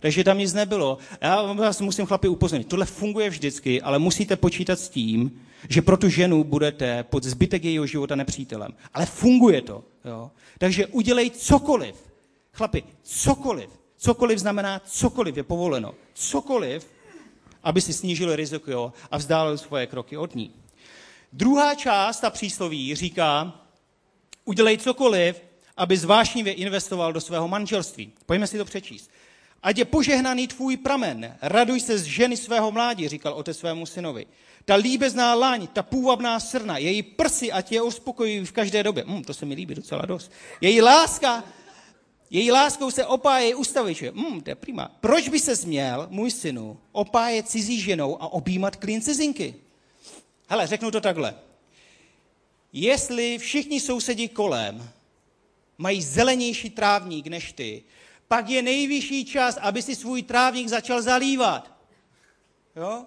takže 0.00 0.24
tam 0.24 0.38
nic 0.38 0.52
nebylo. 0.52 0.98
Já 1.20 1.42
vás 1.42 1.80
musím 1.80 2.06
chlapi 2.06 2.28
upozornit, 2.28 2.68
tohle 2.68 2.86
funguje 2.86 3.30
vždycky, 3.30 3.82
ale 3.82 3.98
musíte 3.98 4.36
počítat 4.36 4.78
s 4.78 4.88
tím, 4.88 5.40
že 5.68 5.82
pro 5.82 5.96
tu 5.96 6.08
ženu 6.08 6.44
budete 6.44 7.02
pod 7.02 7.24
zbytek 7.24 7.64
jejího 7.64 7.86
života 7.86 8.14
nepřítelem. 8.16 8.72
Ale 8.94 9.06
funguje 9.06 9.62
to. 9.62 9.84
Jo? 10.04 10.30
Takže 10.58 10.86
udělej 10.86 11.30
cokoliv. 11.30 11.94
Chlapi, 12.52 12.82
cokoliv. 13.02 13.70
Cokoliv 13.96 14.38
znamená 14.38 14.82
cokoliv 14.84 15.36
je 15.36 15.42
povoleno. 15.42 15.94
Cokoliv, 16.14 16.86
aby 17.64 17.80
si 17.80 17.92
snížil 17.92 18.36
riziko 18.36 18.92
a 19.10 19.16
vzdálil 19.16 19.58
svoje 19.58 19.86
kroky 19.86 20.16
od 20.16 20.34
ní. 20.34 20.52
Druhá 21.32 21.74
část, 21.74 22.20
ta 22.20 22.30
přísloví, 22.30 22.94
říká, 22.94 23.60
udělej 24.44 24.78
cokoliv, 24.78 25.42
aby 25.76 25.96
zvášnivě 25.96 26.52
investoval 26.52 27.12
do 27.12 27.20
svého 27.20 27.48
manželství. 27.48 28.12
Pojďme 28.26 28.46
si 28.46 28.58
to 28.58 28.64
přečíst. 28.64 29.10
Ať 29.62 29.78
je 29.78 29.84
požehnaný 29.84 30.48
tvůj 30.48 30.76
pramen, 30.76 31.36
raduj 31.42 31.80
se 31.80 31.98
z 31.98 32.02
ženy 32.02 32.36
svého 32.36 32.70
mládí, 32.70 33.08
říkal 33.08 33.32
otec 33.32 33.58
svému 33.58 33.86
synovi. 33.86 34.26
Ta 34.64 34.74
líbezná 34.74 35.34
laň, 35.34 35.66
ta 35.66 35.82
půvabná 35.82 36.40
srna, 36.40 36.78
její 36.78 37.02
prsy, 37.02 37.52
ať 37.52 37.72
je 37.72 37.82
uspokojí 37.82 38.44
v 38.44 38.52
každé 38.52 38.82
době. 38.82 39.04
Hmm, 39.06 39.24
to 39.24 39.34
se 39.34 39.46
mi 39.46 39.54
líbí 39.54 39.74
docela 39.74 40.02
dost. 40.02 40.32
Její 40.60 40.80
láska, 40.80 41.44
její 42.34 42.52
láskou 42.52 42.90
se 42.90 43.06
opáje 43.06 43.54
ustaviče. 43.54 44.10
Hmm, 44.10 44.40
to 44.40 44.50
je 44.50 44.54
prima. 44.54 44.96
Proč 45.00 45.28
by 45.28 45.38
se 45.38 45.56
směl, 45.56 46.06
můj 46.10 46.30
synu, 46.30 46.78
opájet 46.92 47.48
cizí 47.48 47.80
ženou 47.80 48.22
a 48.22 48.32
objímat 48.32 48.76
klín 48.76 49.02
cizinky? 49.02 49.54
Hele, 50.48 50.66
řeknu 50.66 50.90
to 50.90 51.00
takhle. 51.00 51.34
Jestli 52.72 53.38
všichni 53.38 53.80
sousedí 53.80 54.28
kolem 54.28 54.90
mají 55.78 56.02
zelenější 56.02 56.70
trávník 56.70 57.26
než 57.26 57.52
ty, 57.52 57.82
pak 58.28 58.48
je 58.48 58.62
nejvyšší 58.62 59.24
čas, 59.24 59.56
aby 59.56 59.82
si 59.82 59.96
svůj 59.96 60.22
trávník 60.22 60.68
začal 60.68 61.02
zalívat. 61.02 61.72
Jo? 62.76 63.04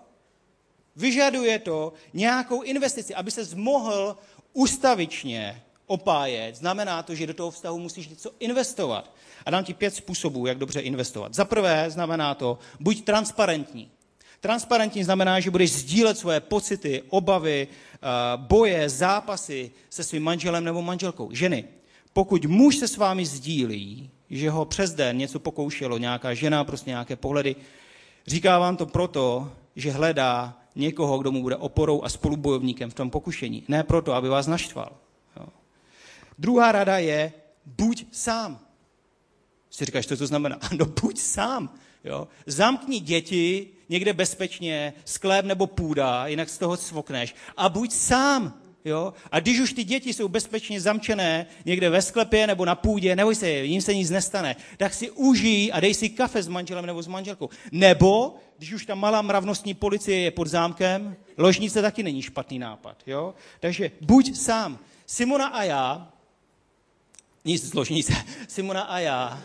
Vyžaduje 0.96 1.60
to 1.60 1.94
nějakou 2.14 2.62
investici, 2.62 3.16
aby 3.16 3.32
se 3.32 3.56
mohl 3.56 4.18
ustavičně 4.54 5.64
opájet. 5.88 6.56
Znamená 6.56 7.04
to, 7.04 7.16
že 7.16 7.28
do 7.28 7.34
toho 7.34 7.52
vztahu 7.52 7.80
musíš 7.80 8.08
něco 8.08 8.32
investovat. 8.40 9.14
A 9.46 9.52
dám 9.52 9.64
ti 9.64 9.74
pět 9.74 9.96
způsobů, 9.96 10.46
jak 10.46 10.58
dobře 10.58 10.80
investovat. 10.80 11.34
Za 11.34 11.46
prvé 11.46 11.92
znamená 11.92 12.36
to, 12.36 12.60
buď 12.80 13.04
transparentní. 13.04 13.92
Transparentní 14.42 15.04
znamená, 15.04 15.40
že 15.40 15.52
budeš 15.52 15.72
sdílet 15.72 16.18
svoje 16.18 16.40
pocity, 16.40 17.04
obavy, 17.10 17.68
eh, 17.68 17.98
boje, 18.36 18.90
zápasy 18.90 19.72
se 19.90 20.04
svým 20.04 20.24
manželem 20.24 20.64
nebo 20.64 20.82
manželkou. 20.82 21.30
Ženy, 21.32 21.66
pokud 22.14 22.46
muž 22.46 22.78
se 22.78 22.88
s 22.88 22.98
vámi 22.98 23.26
sdílí, 23.26 24.10
že 24.30 24.50
ho 24.50 24.66
přes 24.66 24.94
den 24.94 25.18
něco 25.18 25.40
pokoušelo, 25.40 25.98
nějaká 25.98 26.34
žena, 26.34 26.64
prostě 26.64 26.90
nějaké 26.90 27.16
pohledy, 27.16 27.56
říká 28.28 28.60
vám 28.60 28.78
to 28.78 28.86
proto, 28.86 29.52
že 29.76 29.92
hledá 29.92 30.58
někoho, 30.76 31.18
kdo 31.18 31.32
mu 31.32 31.42
bude 31.42 31.56
oporou 31.56 32.04
a 32.04 32.10
spolubojovníkem 32.10 32.90
v 32.90 32.94
tom 32.94 33.10
pokušení. 33.10 33.64
Ne 33.68 33.84
proto, 33.84 34.14
aby 34.14 34.30
vás 34.30 34.48
naštval. 34.48 34.92
Druhá 36.38 36.72
rada 36.72 36.98
je, 36.98 37.34
buď 37.66 38.06
sám. 38.12 38.60
Si 39.70 39.86
říkáš, 39.86 40.08
co 40.08 40.18
to 40.18 40.28
znamená? 40.28 40.60
No 40.78 40.86
buď 40.86 41.18
sám. 41.20 41.74
Jo. 42.04 42.28
Zamkni 42.46 43.00
děti 43.00 43.68
někde 43.90 44.14
bezpečně, 44.14 44.94
sklep 45.06 45.46
nebo 45.46 45.68
půda, 45.68 46.28
jinak 46.28 46.50
z 46.50 46.58
toho 46.58 46.78
svokneš. 46.78 47.36
A 47.58 47.70
buď 47.70 47.92
sám. 47.92 48.62
Jo? 48.86 49.14
A 49.32 49.40
když 49.40 49.60
už 49.60 49.74
ty 49.74 49.84
děti 49.84 50.14
jsou 50.14 50.28
bezpečně 50.28 50.82
zamčené 50.82 51.46
někde 51.66 51.90
ve 51.90 52.02
sklepě 52.02 52.48
nebo 52.48 52.66
na 52.66 52.76
půdě, 52.76 53.16
neboj 53.16 53.36
se, 53.36 53.50
jim 53.50 53.82
se 53.82 53.96
nic 53.96 54.10
nestane, 54.10 54.56
tak 54.78 54.94
si 54.94 55.12
užij 55.12 55.72
a 55.74 55.80
dej 55.80 55.94
si 55.94 56.10
kafe 56.10 56.44
s 56.44 56.48
manželem 56.48 56.86
nebo 56.86 57.02
s 57.02 57.08
manželkou. 57.08 57.50
Nebo, 57.72 58.36
když 58.58 58.74
už 58.74 58.86
ta 58.86 58.96
malá 58.96 59.22
mravnostní 59.22 59.74
policie 59.74 60.20
je 60.20 60.32
pod 60.32 60.48
zámkem, 60.48 61.16
ložnice 61.38 61.82
taky 61.82 62.04
není 62.04 62.22
špatný 62.22 62.60
nápad. 62.60 62.98
Jo? 63.08 63.34
Takže 63.60 63.92
buď 64.02 64.36
sám. 64.36 64.80
Simona 65.06 65.48
a 65.48 65.64
já, 65.64 66.14
nic 67.48 67.70
z 67.70 67.74
ložnice, 67.74 68.14
Simona 68.48 68.82
a 68.82 69.00
já, 69.00 69.40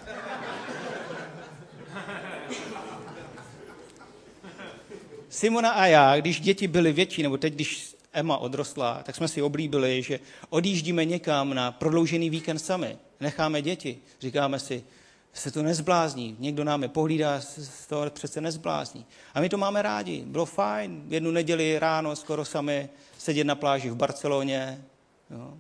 Simona 5.29 5.71
a 5.71 5.87
já, 5.87 6.21
když 6.21 6.41
děti 6.41 6.69
byly 6.69 6.93
větší, 6.93 7.23
nebo 7.23 7.37
teď, 7.37 7.55
když 7.55 7.97
Emma 8.13 8.37
odrostla, 8.37 9.03
tak 9.03 9.17
jsme 9.17 9.29
si 9.29 9.43
oblíbili, 9.43 10.03
že 10.03 10.21
odjíždíme 10.51 11.05
někam 11.05 11.55
na 11.55 11.73
prodloužený 11.73 12.31
víkend 12.31 12.59
sami. 12.59 12.99
Necháme 13.21 13.63
děti. 13.63 13.99
Říkáme 14.21 14.59
si, 14.59 14.85
se 15.33 15.51
to 15.51 15.63
nezblázní. 15.63 16.37
Někdo 16.39 16.65
nám 16.65 16.83
je 16.83 16.89
pohlídá, 16.89 17.41
se 17.41 17.89
to 17.89 18.11
přece 18.11 18.41
nezblázní. 18.41 19.07
A 19.35 19.41
my 19.41 19.49
to 19.49 19.59
máme 19.59 19.83
rádi. 19.83 20.25
Bylo 20.27 20.47
fajn. 20.47 21.05
Jednu 21.09 21.31
neděli 21.31 21.79
ráno 21.79 22.17
skoro 22.17 22.45
sami 22.45 22.89
sedět 23.19 23.45
na 23.45 23.55
pláži 23.55 23.91
v 23.91 23.97
Barceloně. 23.97 24.85
Jo. 25.31 25.55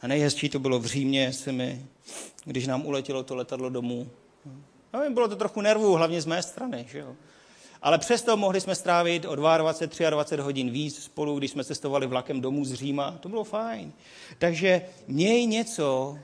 A 0.00 0.06
nejhezčí 0.06 0.48
to 0.48 0.58
bylo 0.58 0.78
v 0.78 0.86
Římě 0.86 1.32
se 1.32 1.52
mi, 1.52 1.86
když 2.44 2.66
nám 2.66 2.86
uletělo 2.86 3.22
to 3.22 3.34
letadlo 3.34 3.68
domů. 3.70 4.08
No, 4.94 5.10
bylo 5.10 5.28
to 5.28 5.36
trochu 5.36 5.60
nervů, 5.60 5.92
hlavně 5.92 6.22
z 6.22 6.26
mé 6.26 6.42
strany. 6.42 6.86
Že 6.90 6.98
jo. 6.98 7.16
Ale 7.82 7.98
přesto 7.98 8.36
mohli 8.36 8.60
jsme 8.60 8.74
strávit 8.74 9.24
o 9.24 9.36
22, 9.36 10.10
23 10.10 10.42
hodin 10.42 10.70
víc 10.70 11.02
spolu, 11.02 11.38
když 11.38 11.50
jsme 11.50 11.64
cestovali 11.64 12.06
vlakem 12.06 12.40
domů 12.40 12.64
z 12.64 12.74
Říma. 12.74 13.10
To 13.20 13.28
bylo 13.28 13.44
fajn. 13.44 13.92
Takže 14.38 14.82
měj 15.08 15.46
něco, 15.46 16.18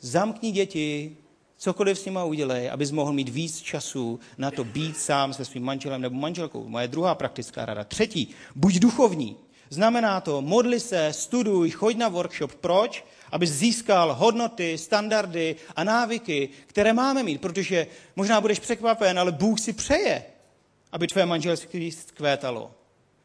zamkni 0.00 0.52
děti, 0.52 1.16
cokoliv 1.56 1.98
s 1.98 2.04
nima 2.04 2.24
udělej, 2.24 2.70
abys 2.70 2.90
mohl 2.90 3.12
mít 3.12 3.28
víc 3.28 3.60
času 3.60 4.20
na 4.38 4.50
to 4.50 4.64
být 4.64 4.96
sám 4.96 5.32
se 5.32 5.44
svým 5.44 5.64
manželem 5.64 6.00
nebo 6.00 6.16
manželkou. 6.16 6.68
Moje 6.68 6.88
druhá 6.88 7.14
praktická 7.14 7.66
rada. 7.66 7.84
Třetí, 7.84 8.28
buď 8.54 8.74
duchovní. 8.74 9.36
Znamená 9.70 10.20
to, 10.20 10.42
modli 10.42 10.80
se, 10.80 11.12
studuj, 11.12 11.70
choď 11.70 11.96
na 11.96 12.08
workshop. 12.08 12.54
Proč? 12.54 13.04
Aby 13.32 13.46
získal 13.46 14.14
hodnoty, 14.14 14.78
standardy 14.78 15.56
a 15.76 15.84
návyky, 15.84 16.48
které 16.66 16.92
máme 16.92 17.22
mít. 17.22 17.40
Protože 17.40 17.86
možná 18.16 18.40
budeš 18.40 18.58
překvapen, 18.58 19.18
ale 19.18 19.32
Bůh 19.32 19.60
si 19.60 19.72
přeje, 19.72 20.24
aby 20.92 21.06
tvé 21.06 21.26
manželství 21.26 21.92
zkvétalo. 21.92 22.70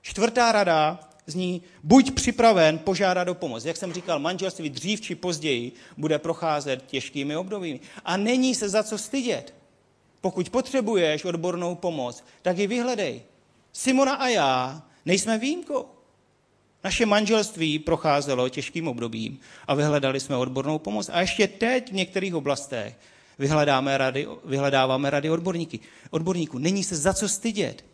Čtvrtá 0.02 0.52
rada 0.52 1.00
zní, 1.26 1.62
buď 1.84 2.12
připraven 2.12 2.80
požádat 2.80 3.28
o 3.28 3.34
pomoc. 3.34 3.66
Jak 3.66 3.78
jsem 3.78 3.94
říkal, 3.94 4.20
manželství 4.20 4.70
dřív 4.70 5.02
či 5.02 5.16
později 5.16 5.72
bude 5.98 6.20
procházet 6.20 6.84
těžkými 6.88 7.36
obdobími. 7.36 7.80
A 8.06 8.18
není 8.18 8.56
se 8.56 8.70
za 8.70 8.84
co 8.84 8.98
stydět. 8.98 9.54
Pokud 10.22 10.50
potřebuješ 10.50 11.26
odbornou 11.26 11.76
pomoc, 11.76 12.24
tak 12.42 12.58
ji 12.58 12.68
vyhledej. 12.68 13.22
Simona 13.74 14.14
a 14.14 14.28
já 14.28 14.82
nejsme 15.06 15.38
výjimkou. 15.38 15.86
Naše 16.84 17.06
manželství 17.06 17.80
procházelo 17.80 18.50
těžkým 18.50 18.88
obdobím 18.88 19.40
a 19.68 19.76
vyhledali 19.76 20.20
jsme 20.20 20.36
odbornou 20.36 20.80
pomoc. 20.80 21.10
A 21.14 21.22
ještě 21.22 21.48
teď 21.48 21.92
v 21.92 21.96
některých 21.96 22.36
oblastech 22.36 22.96
vyhledáme 23.40 23.98
rady, 23.98 24.28
vyhledáváme 24.46 25.10
rady 25.10 25.30
odborníky. 25.30 25.80
odborníků. 26.10 26.58
Není 26.58 26.84
se 26.84 26.96
za 26.96 27.14
co 27.14 27.30
stydět, 27.30 27.86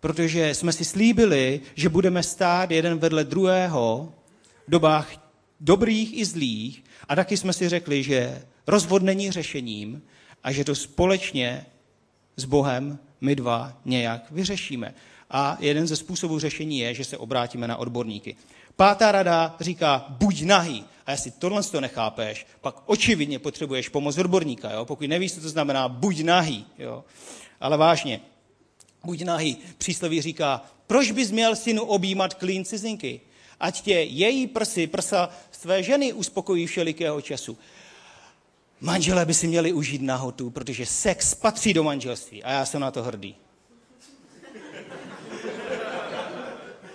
protože 0.00 0.54
jsme 0.54 0.72
si 0.72 0.84
slíbili, 0.84 1.60
že 1.74 1.88
budeme 1.88 2.22
stát 2.22 2.70
jeden 2.70 2.98
vedle 2.98 3.24
druhého 3.24 4.12
v 4.66 4.70
dobách 4.70 5.08
dobrých 5.60 6.18
i 6.18 6.24
zlých 6.24 6.84
a 7.08 7.16
taky 7.16 7.36
jsme 7.36 7.52
si 7.52 7.68
řekli, 7.68 8.02
že 8.02 8.42
rozvod 8.66 9.02
není 9.02 9.30
řešením 9.30 10.02
a 10.44 10.52
že 10.52 10.64
to 10.64 10.74
společně 10.74 11.66
s 12.36 12.44
Bohem 12.44 12.98
my 13.20 13.36
dva 13.36 13.80
nějak 13.84 14.30
vyřešíme. 14.30 14.94
A 15.30 15.56
jeden 15.60 15.86
ze 15.86 15.96
způsobů 15.96 16.38
řešení 16.38 16.78
je, 16.78 16.94
že 16.94 17.04
se 17.04 17.18
obrátíme 17.18 17.68
na 17.68 17.76
odborníky. 17.76 18.36
Pátá 18.76 19.12
rada 19.12 19.56
říká, 19.60 20.06
buď 20.08 20.42
nahý. 20.42 20.84
A 21.06 21.10
jestli 21.10 21.30
tohle 21.30 21.62
to 21.62 21.80
nechápeš, 21.80 22.46
pak 22.60 22.82
očividně 22.86 23.38
potřebuješ 23.38 23.88
pomoc 23.88 24.18
odborníka. 24.18 24.70
Jo? 24.70 24.84
Pokud 24.84 25.08
nevíš, 25.08 25.34
co 25.34 25.40
to 25.40 25.48
znamená, 25.48 25.88
buď 25.88 26.20
nahý. 26.20 26.66
Jo? 26.78 27.04
Ale 27.60 27.76
vážně, 27.76 28.20
buď 29.04 29.22
nahý. 29.22 29.56
Přísloví 29.78 30.22
říká, 30.22 30.62
proč 30.86 31.10
bys 31.10 31.30
měl 31.30 31.56
synu 31.56 31.82
objímat 31.82 32.34
klín 32.34 32.64
cizinky? 32.64 33.20
Ať 33.60 33.80
tě 33.80 33.94
její 33.94 34.46
prsy, 34.46 34.86
prsa 34.86 35.30
své 35.50 35.82
ženy 35.82 36.12
uspokojí 36.12 36.66
všelikého 36.66 37.20
času. 37.20 37.58
Manželé 38.80 39.26
by 39.26 39.34
si 39.34 39.46
měli 39.46 39.72
užít 39.72 40.02
nahotu, 40.02 40.50
protože 40.50 40.86
sex 40.86 41.34
patří 41.34 41.74
do 41.74 41.84
manželství 41.84 42.42
a 42.42 42.50
já 42.50 42.66
jsem 42.66 42.80
na 42.80 42.90
to 42.90 43.02
hrdý. 43.02 43.36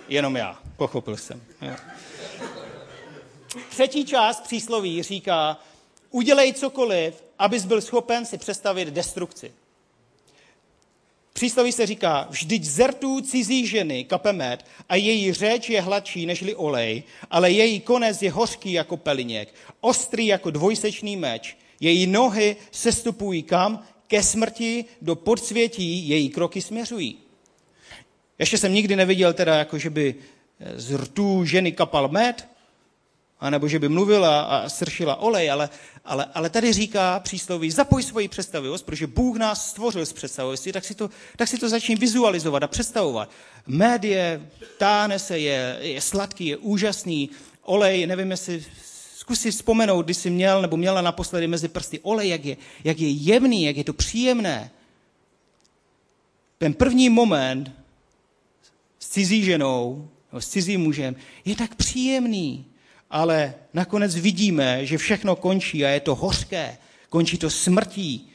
Jenom 0.08 0.36
já, 0.36 0.60
pochopil 0.78 1.18
jsem. 1.18 1.42
Třetí 3.70 4.06
část 4.06 4.44
přísloví 4.44 5.04
říká, 5.04 5.60
udělej 6.12 6.54
cokoliv, 6.54 7.24
abys 7.40 7.66
byl 7.66 7.82
schopen 7.82 8.26
si 8.26 8.38
představit 8.38 8.88
destrukci. 8.88 9.54
Přísloví 11.34 11.72
se 11.72 11.86
říká, 11.86 12.28
vždyť 12.30 12.64
zertů 12.64 13.22
cizí 13.22 13.68
ženy 13.68 14.04
kapemet 14.04 14.66
a 14.90 14.96
její 14.96 15.34
řeč 15.34 15.70
je 15.70 15.82
hladší 15.82 16.26
nežli 16.26 16.56
olej, 16.56 17.04
ale 17.32 17.52
její 17.52 17.80
konec 17.80 18.22
je 18.22 18.32
hořký 18.32 18.72
jako 18.72 18.98
peliněk, 18.98 19.54
ostrý 19.82 20.28
jako 20.28 20.52
dvojsečný 20.52 21.18
meč, 21.18 21.58
její 21.80 22.08
nohy 22.08 22.56
sestupují 22.72 23.44
kam? 23.44 23.84
ke 24.08 24.24
smrti, 24.24 24.86
do 25.02 25.16
podsvětí 25.16 26.10
její 26.10 26.30
kroky 26.30 26.62
směřují. 26.62 27.25
Ještě 28.40 28.58
jsem 28.58 28.74
nikdy 28.74 28.96
neviděl 28.96 29.34
teda, 29.34 29.56
jako 29.56 29.78
že 29.78 29.90
by 29.90 30.16
z 30.76 30.94
rtů 30.94 31.46
ženy 31.46 31.72
kapal 31.72 32.08
med, 32.08 32.48
anebo 33.40 33.68
že 33.68 33.80
by 33.80 33.90
mluvila 33.90 34.42
a 34.42 34.70
sršila 34.70 35.16
olej, 35.16 35.52
ale, 35.52 35.70
ale, 36.06 36.26
ale 36.34 36.50
tady 36.50 36.74
říká 36.74 37.20
přísloví, 37.20 37.72
zapoj 37.72 38.04
svoji 38.04 38.28
představivost, 38.28 38.86
protože 38.86 39.08
Bůh 39.08 39.38
nás 39.38 39.70
stvořil 39.70 40.06
z 40.06 40.14
představivosti, 40.14 40.74
tak 40.74 40.86
si 40.86 40.96
to, 40.96 41.10
tak 41.38 41.48
si 41.48 41.58
to 41.58 41.70
začni 41.70 41.96
vizualizovat 41.96 42.64
a 42.64 42.68
představovat. 42.68 43.30
Med 43.68 44.04
je, 44.04 44.50
táhne 44.78 45.20
se, 45.20 45.40
je, 45.40 45.78
je 45.82 46.02
sladký, 46.02 46.46
je 46.46 46.58
úžasný, 46.58 47.30
olej, 47.62 48.08
nevím, 48.08 48.32
jestli 48.32 48.66
zkus 49.16 49.40
si 49.42 49.52
vzpomenout, 49.52 50.06
když 50.06 50.18
jsi 50.18 50.30
měl 50.30 50.62
nebo 50.62 50.78
měla 50.78 51.02
naposledy 51.02 51.48
mezi 51.48 51.68
prsty 51.68 52.00
olej, 52.00 52.30
jak 52.30 52.46
je, 52.46 52.58
jak 52.84 53.00
je 53.00 53.10
jemný, 53.10 53.64
jak 53.64 53.78
je 53.78 53.84
to 53.84 53.94
příjemné. 53.94 54.72
Ten 56.58 56.74
první 56.74 57.10
moment 57.10 57.72
cizí 59.16 59.44
ženou 59.44 60.10
nebo 60.32 60.42
s 60.42 60.48
cizím 60.48 60.82
mužem 60.82 61.16
je 61.46 61.56
tak 61.56 61.76
příjemný 61.76 62.66
ale 63.10 63.54
nakonec 63.74 64.16
vidíme, 64.16 64.86
že 64.86 64.98
všechno 64.98 65.36
končí 65.36 65.86
a 65.86 65.90
je 65.90 66.00
to 66.00 66.16
hořké, 66.16 66.78
končí 67.10 67.38
to 67.38 67.50
smrtí. 67.50 68.30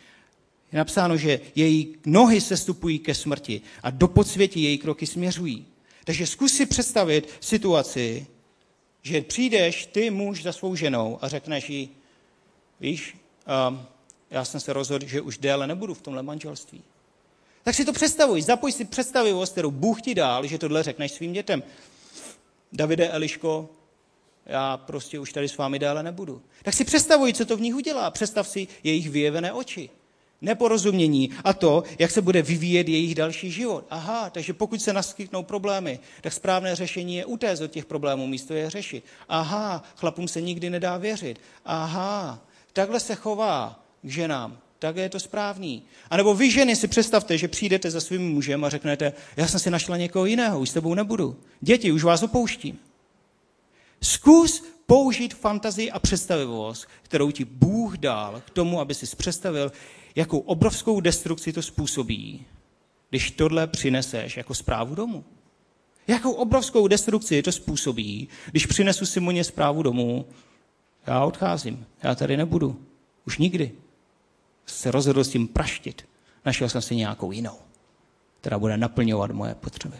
Je 0.72 0.78
napsáno, 0.78 1.16
že 1.16 1.40
její 1.54 1.96
nohy 2.06 2.40
se 2.40 2.56
stupují 2.56 2.98
ke 2.98 3.14
smrti 3.14 3.60
a 3.82 3.90
do 3.90 4.08
podsvětí 4.08 4.62
její 4.62 4.78
kroky 4.78 5.06
směřují. 5.06 5.66
Takže 6.04 6.26
zkus 6.26 6.52
si 6.52 6.66
představit 6.66 7.28
situaci, 7.40 8.26
že 9.02 9.22
přijdeš 9.22 9.86
ty 9.86 10.10
muž 10.10 10.42
za 10.42 10.52
svou 10.52 10.74
ženou 10.74 11.18
a 11.20 11.28
řekneš 11.28 11.70
jí, 11.70 11.90
víš, 12.80 13.16
um, 13.68 13.82
já 14.30 14.44
jsem 14.44 14.60
se 14.60 14.72
rozhodl, 14.72 15.06
že 15.06 15.20
už 15.20 15.38
déle 15.38 15.66
nebudu 15.66 15.94
v 15.94 16.02
tomhle 16.02 16.22
manželství. 16.22 16.82
Tak 17.62 17.74
si 17.74 17.84
to 17.84 17.92
představuj, 17.92 18.42
zapoj 18.42 18.72
si 18.72 18.84
představivost, 18.84 19.52
kterou 19.52 19.70
Bůh 19.70 20.02
ti 20.02 20.14
dal, 20.14 20.46
že 20.46 20.58
tohle 20.58 20.82
řekneš 20.82 21.12
svým 21.12 21.32
dětem. 21.32 21.62
Davide 22.72 23.08
Eliško, 23.08 23.68
já 24.46 24.76
prostě 24.76 25.18
už 25.18 25.32
tady 25.32 25.48
s 25.48 25.56
vámi 25.56 25.78
déle 25.78 26.02
nebudu. 26.02 26.42
Tak 26.62 26.74
si 26.74 26.84
představuj, 26.84 27.32
co 27.32 27.44
to 27.44 27.56
v 27.56 27.60
nich 27.60 27.74
udělá. 27.74 28.10
Představ 28.10 28.48
si 28.48 28.68
jejich 28.84 29.10
vyjevené 29.10 29.52
oči. 29.52 29.90
Neporozumění 30.42 31.30
a 31.44 31.52
to, 31.52 31.82
jak 31.98 32.10
se 32.10 32.22
bude 32.22 32.42
vyvíjet 32.42 32.88
jejich 32.88 33.14
další 33.14 33.50
život. 33.50 33.84
Aha, 33.90 34.30
takže 34.30 34.52
pokud 34.52 34.82
se 34.82 34.92
naskytnou 34.92 35.42
problémy, 35.42 36.00
tak 36.20 36.32
správné 36.32 36.76
řešení 36.76 37.16
je 37.16 37.24
utéct 37.24 37.60
od 37.60 37.70
těch 37.70 37.84
problémů, 37.84 38.26
místo 38.26 38.54
je 38.54 38.70
řešit. 38.70 39.04
Aha, 39.28 39.82
chlapům 39.96 40.28
se 40.28 40.40
nikdy 40.40 40.70
nedá 40.70 40.96
věřit. 40.96 41.40
Aha, 41.64 42.40
takhle 42.72 43.00
se 43.00 43.14
chová 43.14 43.84
k 44.02 44.08
ženám. 44.08 44.58
Tak 44.80 44.96
je 44.96 45.08
to 45.08 45.20
správný. 45.20 45.82
A 46.10 46.16
nebo 46.16 46.34
vy 46.34 46.50
ženy 46.50 46.76
si 46.76 46.88
představte, 46.88 47.38
že 47.38 47.48
přijdete 47.48 47.90
za 47.90 48.00
svým 48.00 48.32
mužem 48.32 48.64
a 48.64 48.68
řeknete, 48.68 49.12
já 49.36 49.48
jsem 49.48 49.60
si 49.60 49.70
našla 49.70 49.96
někoho 49.96 50.24
jiného, 50.24 50.60
už 50.60 50.70
s 50.70 50.72
tebou 50.72 50.94
nebudu. 50.94 51.36
Děti, 51.60 51.92
už 51.92 52.04
vás 52.04 52.22
opouštím. 52.22 52.78
Zkus 54.02 54.64
použít 54.86 55.34
fantazii 55.34 55.90
a 55.90 55.98
představivost, 55.98 56.88
kterou 57.02 57.30
ti 57.30 57.44
Bůh 57.44 57.98
dal 57.98 58.42
k 58.46 58.50
tomu, 58.50 58.80
aby 58.80 58.94
si 58.94 59.16
představil, 59.16 59.72
jakou 60.14 60.38
obrovskou 60.38 61.00
destrukci 61.00 61.52
to 61.52 61.62
způsobí, 61.62 62.46
když 63.10 63.30
tohle 63.30 63.66
přineseš 63.66 64.36
jako 64.36 64.54
zprávu 64.54 64.94
domů. 64.94 65.24
Jakou 66.08 66.32
obrovskou 66.32 66.88
destrukci 66.88 67.42
to 67.42 67.52
způsobí, 67.52 68.28
když 68.50 68.66
přinesu 68.66 69.06
Simoně 69.06 69.44
zprávu 69.44 69.82
domů, 69.82 70.26
já 71.06 71.24
odcházím, 71.24 71.86
já 72.02 72.14
tady 72.14 72.36
nebudu, 72.36 72.80
už 73.26 73.38
nikdy. 73.38 73.72
Se 74.66 74.90
rozhodl 74.90 75.24
s 75.24 75.28
tím 75.28 75.48
praštit. 75.48 76.08
Našel 76.44 76.68
jsem 76.68 76.82
si 76.82 76.96
nějakou 76.96 77.32
jinou, 77.32 77.58
která 78.40 78.58
bude 78.58 78.76
naplňovat 78.76 79.30
moje 79.30 79.54
potřeby. 79.54 79.96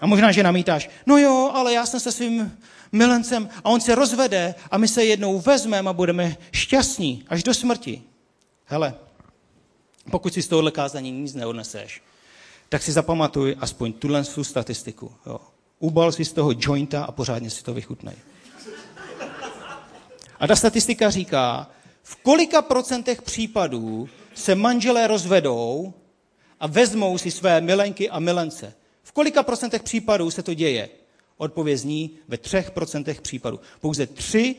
A 0.00 0.06
možná, 0.06 0.32
že 0.32 0.42
namítáš, 0.42 0.90
no 1.06 1.18
jo, 1.18 1.50
ale 1.54 1.72
já 1.72 1.86
jsem 1.86 2.00
se 2.00 2.12
svým 2.12 2.58
milencem 2.92 3.48
a 3.64 3.64
on 3.64 3.80
se 3.80 3.94
rozvede 3.94 4.54
a 4.70 4.78
my 4.78 4.88
se 4.88 5.04
jednou 5.04 5.40
vezmeme 5.40 5.90
a 5.90 5.92
budeme 5.92 6.36
šťastní 6.52 7.24
až 7.28 7.42
do 7.42 7.54
smrti. 7.54 8.02
Hele, 8.64 8.94
pokud 10.10 10.34
si 10.34 10.42
z 10.42 10.48
tohohle 10.48 10.70
kázání 10.70 11.10
nic 11.10 11.34
neodneseš, 11.34 12.02
tak 12.68 12.82
si 12.82 12.92
zapamatuj 12.92 13.56
aspoň 13.60 13.92
tuhle 13.92 14.24
statistiku. 14.24 15.12
Jo. 15.26 15.40
Ubal 15.78 16.12
si 16.12 16.24
z 16.24 16.32
toho 16.32 16.52
jointa 16.58 17.04
a 17.04 17.12
pořádně 17.12 17.50
si 17.50 17.64
to 17.64 17.74
vychutnej. 17.74 18.14
A 20.40 20.46
ta 20.46 20.56
statistika 20.56 21.10
říká, 21.10 21.70
v 22.08 22.16
kolika 22.16 22.62
procentech 22.62 23.22
případů 23.22 24.08
se 24.34 24.54
manželé 24.54 25.06
rozvedou 25.06 25.92
a 26.60 26.66
vezmou 26.66 27.18
si 27.18 27.30
své 27.30 27.60
milenky 27.60 28.10
a 28.10 28.18
milence. 28.18 28.74
V 29.02 29.12
kolika 29.12 29.42
procentech 29.42 29.82
případů 29.82 30.30
se 30.30 30.42
to 30.42 30.54
děje? 30.54 30.88
Odpověď 31.36 31.78
zní 31.78 32.10
ve 32.28 32.38
třech 32.38 32.70
procentech 32.70 33.20
případů. 33.20 33.60
Pouze 33.80 34.06
tři, 34.06 34.56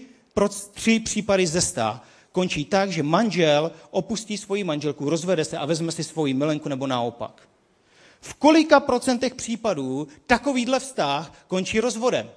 tři 0.73 0.99
případy 0.99 1.47
ze 1.47 1.61
sta 1.61 2.03
končí 2.31 2.65
tak, 2.65 2.91
že 2.91 3.03
manžel 3.03 3.71
opustí 3.91 4.37
svoji 4.37 4.63
manželku, 4.63 5.09
rozvede 5.09 5.45
se 5.45 5.57
a 5.57 5.65
vezme 5.65 5.91
si 5.91 6.03
svoji 6.03 6.33
milenku 6.33 6.69
nebo 6.69 6.87
naopak. 6.87 7.49
V 8.21 8.33
kolika 8.33 8.79
procentech 8.79 9.35
případů 9.35 10.07
takovýhle 10.27 10.79
vztah 10.79 11.33
končí 11.47 11.79
rozvodem? 11.79 12.29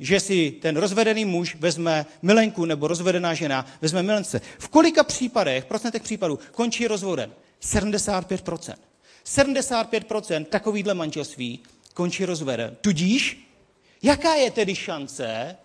Že 0.00 0.20
si 0.20 0.50
ten 0.50 0.76
rozvedený 0.76 1.24
muž 1.24 1.56
vezme 1.60 2.06
milenku 2.22 2.64
nebo 2.64 2.88
rozvedená 2.88 3.34
žena 3.34 3.66
vezme 3.80 4.02
milence. 4.02 4.40
V 4.58 4.68
kolika 4.68 5.02
případech, 5.02 5.64
procentech 5.64 6.02
případů 6.02 6.38
končí 6.52 6.86
rozvodem? 6.86 7.32
75% 7.62 8.74
75% 9.26 10.44
takovýhle 10.44 10.94
manželství 10.94 11.60
končí 11.94 12.24
rozvedem. 12.24 12.76
Tudíž, 12.80 13.50
jaká 14.02 14.34
je 14.34 14.50
tedy 14.50 14.74
šance, 14.74 15.56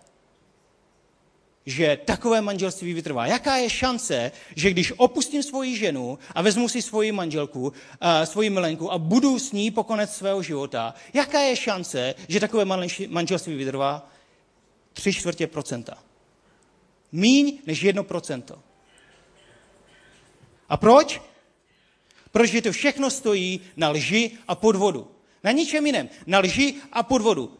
že 1.66 1.98
takové 2.04 2.40
manželství 2.40 2.92
vytrvá? 2.92 3.26
Jaká 3.26 3.56
je 3.56 3.70
šance, 3.70 4.32
že 4.56 4.70
když 4.70 4.92
opustím 4.96 5.42
svoji 5.42 5.76
ženu 5.76 6.18
a 6.34 6.42
vezmu 6.42 6.68
si 6.68 6.82
svoji 6.82 7.12
manželku, 7.12 7.72
a 8.00 8.26
svoji 8.26 8.50
milenku 8.50 8.92
a 8.92 8.98
budu 8.98 9.38
s 9.38 9.52
ní 9.52 9.70
po 9.70 9.84
konec 9.84 10.14
svého 10.14 10.42
života, 10.42 10.94
jaká 11.14 11.40
je 11.40 11.56
šance, 11.56 12.14
že 12.28 12.40
takové 12.40 12.64
manželství 13.08 13.54
vytrvá? 13.54 14.10
Tři 14.96 15.12
čtvrtě 15.12 15.46
procenta. 15.46 15.98
Míň 17.12 17.58
než 17.66 17.82
jedno 17.82 18.04
procento. 18.04 18.62
A 20.68 20.76
proč? 20.76 21.22
Protože 22.32 22.62
to 22.62 22.72
všechno 22.72 23.10
stojí 23.10 23.60
na 23.76 23.90
lži 23.90 24.38
a 24.48 24.54
podvodu. 24.54 25.10
Na 25.44 25.52
ničem 25.52 25.86
jiném. 25.86 26.08
Na 26.26 26.38
lži 26.38 26.74
a 26.92 27.02
podvodu. 27.02 27.58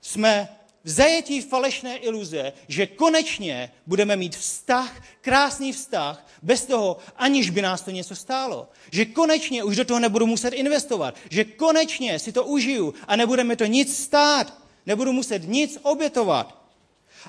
Jsme 0.00 0.48
v 0.84 0.90
zajetí 0.90 1.40
falešné 1.40 1.96
iluze, 1.96 2.52
že 2.68 2.86
konečně 2.86 3.72
budeme 3.86 4.16
mít 4.16 4.36
vztah, 4.36 5.02
krásný 5.20 5.72
vztah, 5.72 6.26
bez 6.42 6.64
toho, 6.64 6.98
aniž 7.16 7.50
by 7.50 7.62
nás 7.62 7.82
to 7.82 7.90
něco 7.90 8.16
stálo. 8.16 8.68
Že 8.90 9.04
konečně 9.04 9.64
už 9.64 9.76
do 9.76 9.84
toho 9.84 10.00
nebudu 10.00 10.26
muset 10.26 10.54
investovat. 10.54 11.14
Že 11.30 11.44
konečně 11.44 12.18
si 12.18 12.32
to 12.32 12.44
užiju 12.44 12.94
a 13.06 13.16
nebudeme 13.16 13.56
to 13.56 13.64
nic 13.64 13.96
stát. 13.96 14.63
Nebudu 14.86 15.12
muset 15.12 15.48
nic 15.48 15.78
obětovat. 15.82 16.64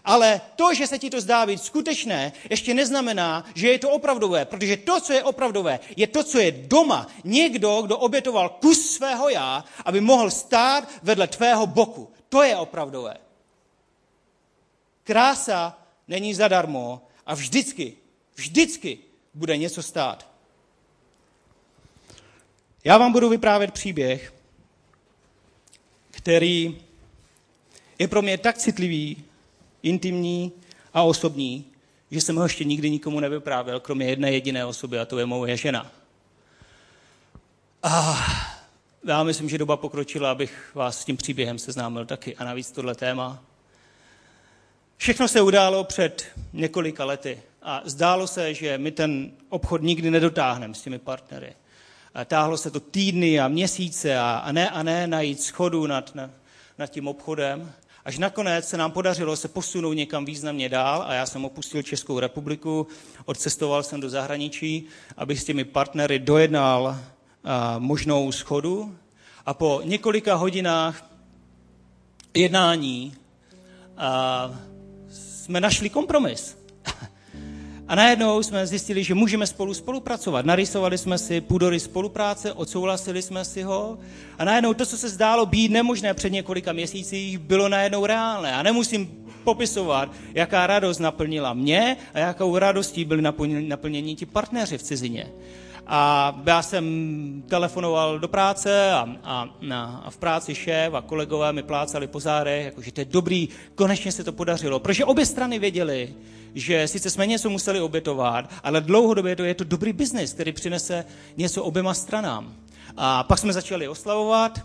Ale 0.06 0.42
to, 0.56 0.74
že 0.74 0.88
se 0.88 1.00
ti 1.00 1.10
to 1.10 1.22
zdá 1.22 1.46
být 1.46 1.64
skutečné, 1.64 2.34
ještě 2.50 2.74
neznamená, 2.74 3.46
že 3.56 3.68
je 3.68 3.80
to 3.80 3.90
opravdové, 3.90 4.46
protože 4.46 4.78
to, 4.78 5.02
co 5.02 5.14
je 5.14 5.24
opravdové, 5.24 5.80
je 5.98 6.08
to, 6.08 6.24
co 6.24 6.40
je 6.40 6.52
doma. 6.52 7.08
Někdo, 7.24 7.82
kdo 7.82 7.98
obětoval 7.98 8.50
kus 8.50 8.90
svého 8.90 9.30
já, 9.30 9.66
aby 9.86 10.02
mohl 10.02 10.32
stát 10.32 10.90
vedle 11.04 11.28
tvého 11.28 11.68
boku. 11.68 12.12
To 12.30 12.44
je 12.44 12.58
opravdové. 12.58 13.18
Krása 15.04 15.78
není 16.08 16.34
zadarmo 16.34 17.02
a 17.26 17.36
vždycky, 17.36 17.98
vždycky 18.36 19.00
bude 19.34 19.58
něco 19.58 19.84
stát. 19.84 20.28
Já 22.84 22.98
vám 22.98 23.12
budu 23.12 23.30
vyprávět 23.30 23.72
příběh, 23.72 24.34
který 26.12 26.85
je 28.00 28.08
pro 28.08 28.22
mě 28.22 28.38
tak 28.38 28.58
citlivý, 28.58 29.24
intimní 29.84 30.52
a 30.94 31.04
osobní, 31.04 31.66
že 32.12 32.22
jsem 32.22 32.36
ho 32.36 32.44
ještě 32.44 32.64
nikdy 32.64 32.90
nikomu 32.90 33.20
nevyprávěl, 33.20 33.80
kromě 33.80 34.06
jedné 34.06 34.32
jediné 34.32 34.66
osoby, 34.66 35.00
a 35.00 35.06
to 35.06 35.20
je 35.20 35.26
moje 35.26 35.58
žena. 35.58 35.92
A 37.84 38.18
já 39.08 39.24
myslím, 39.24 39.50
že 39.50 39.58
doba 39.58 39.78
pokročila, 39.78 40.32
abych 40.32 40.72
vás 40.74 41.02
s 41.02 41.06
tím 41.06 41.18
příběhem 41.18 41.60
seznámil 41.60 42.06
taky. 42.06 42.36
A 42.36 42.44
navíc 42.44 42.72
tohle 42.72 42.96
téma. 42.96 43.44
Všechno 44.98 45.28
se 45.28 45.42
událo 45.42 45.84
před 45.84 46.26
několika 46.54 47.06
lety 47.06 47.42
a 47.62 47.82
zdálo 47.86 48.28
se, 48.28 48.54
že 48.54 48.78
my 48.78 48.92
ten 48.92 49.32
obchod 49.50 49.82
nikdy 49.82 50.12
nedotáhneme 50.12 50.74
s 50.74 50.82
těmi 50.82 51.00
partnery. 51.00 51.54
A 52.14 52.26
táhlo 52.26 52.58
se 52.58 52.72
to 52.72 52.80
týdny 52.80 53.40
a 53.40 53.48
měsíce 53.48 54.18
a, 54.18 54.38
a 54.38 54.52
ne 54.52 54.70
a 54.70 54.84
ne 54.84 55.08
najít 55.08 55.42
schodu 55.42 55.88
nad, 55.88 56.16
nad, 56.16 56.30
nad 56.78 56.88
tím 56.88 57.08
obchodem. 57.08 57.74
Až 58.06 58.18
nakonec 58.18 58.68
se 58.70 58.78
nám 58.78 58.92
podařilo 58.92 59.36
se 59.36 59.48
posunout 59.48 59.94
někam 59.94 60.26
významně 60.26 60.70
dál 60.70 61.04
a 61.08 61.14
já 61.14 61.26
jsem 61.26 61.46
opustil 61.46 61.84
Českou 61.84 62.20
republiku, 62.20 62.88
odcestoval 63.26 63.84
jsem 63.84 64.00
do 64.02 64.10
zahraničí, 64.10 64.86
abych 65.18 65.40
s 65.42 65.44
těmi 65.44 65.64
partnery 65.64 66.20
dojednal 66.20 66.98
možnou 67.80 68.32
schodu 68.32 68.96
a 69.46 69.54
po 69.54 69.82
několika 69.84 70.36
hodinách 70.36 71.10
jednání 72.34 73.14
jsme 75.10 75.62
našli 75.62 75.90
kompromis. 75.90 76.65
A 77.88 77.96
najednou 77.96 78.44
jsme 78.44 78.68
zjistili, 78.68 79.04
že 79.04 79.14
můžeme 79.14 79.48
spolu 79.48 79.74
spolupracovat. 79.74 80.46
Narysovali 80.46 80.98
jsme 80.98 81.18
si 81.18 81.42
půdory 81.42 81.80
spolupráce, 81.80 82.54
odsouhlasili 82.54 83.22
jsme 83.22 83.46
si 83.46 83.62
ho 83.62 83.98
a 84.38 84.46
najednou 84.46 84.74
to, 84.74 84.86
co 84.86 84.98
se 84.98 85.10
zdálo 85.10 85.46
být 85.46 85.72
nemožné 85.72 86.14
před 86.14 86.32
několika 86.32 86.74
měsících, 86.74 87.38
bylo 87.38 87.70
najednou 87.70 88.06
reálné. 88.06 88.56
A 88.56 88.64
nemusím 88.64 89.26
popisovat, 89.44 90.12
jaká 90.34 90.68
radost 90.68 91.00
naplnila 91.00 91.54
mě 91.54 91.98
a 92.14 92.20
jakou 92.20 92.58
radostí 92.58 93.06
byli 93.06 93.22
naplněni 93.68 94.16
ti 94.16 94.26
partneři 94.26 94.78
v 94.78 94.84
cizině. 94.84 95.28
A 95.88 96.34
já 96.46 96.62
jsem 96.62 97.44
telefonoval 97.48 98.20
do 98.20 98.28
práce 98.28 98.92
a, 98.92 99.10
a, 99.24 99.50
a 99.74 100.10
v 100.10 100.18
práci 100.18 100.56
šéf 100.56 100.94
a 100.94 101.02
kolegové 101.02 101.54
mi 101.54 101.64
plácali 101.64 102.08
po 102.08 102.20
zádech, 102.20 102.66
jakože 102.66 102.92
to 102.92 103.02
je 103.02 103.06
dobrý, 103.06 103.50
konečně 103.76 104.12
se 104.12 104.24
to 104.24 104.32
podařilo. 104.32 104.80
Protože 104.80 105.06
obě 105.06 105.26
strany 105.26 105.60
věděli, 105.60 106.14
že 106.56 106.88
sice 106.88 107.10
jsme 107.10 107.28
něco 107.28 107.50
museli 107.50 107.82
obětovat, 107.82 108.52
ale 108.64 108.82
dlouhodobě 108.82 109.36
to 109.36 109.44
je 109.44 109.54
to 109.54 109.64
dobrý 109.64 109.94
biznis, 109.94 110.34
který 110.34 110.52
přinese 110.52 111.06
něco 111.38 111.64
oběma 111.64 111.94
stranám. 111.94 112.54
A 112.98 113.24
pak 113.24 113.40
jsme 113.40 113.54
začali 113.54 113.88
oslavovat, 113.88 114.60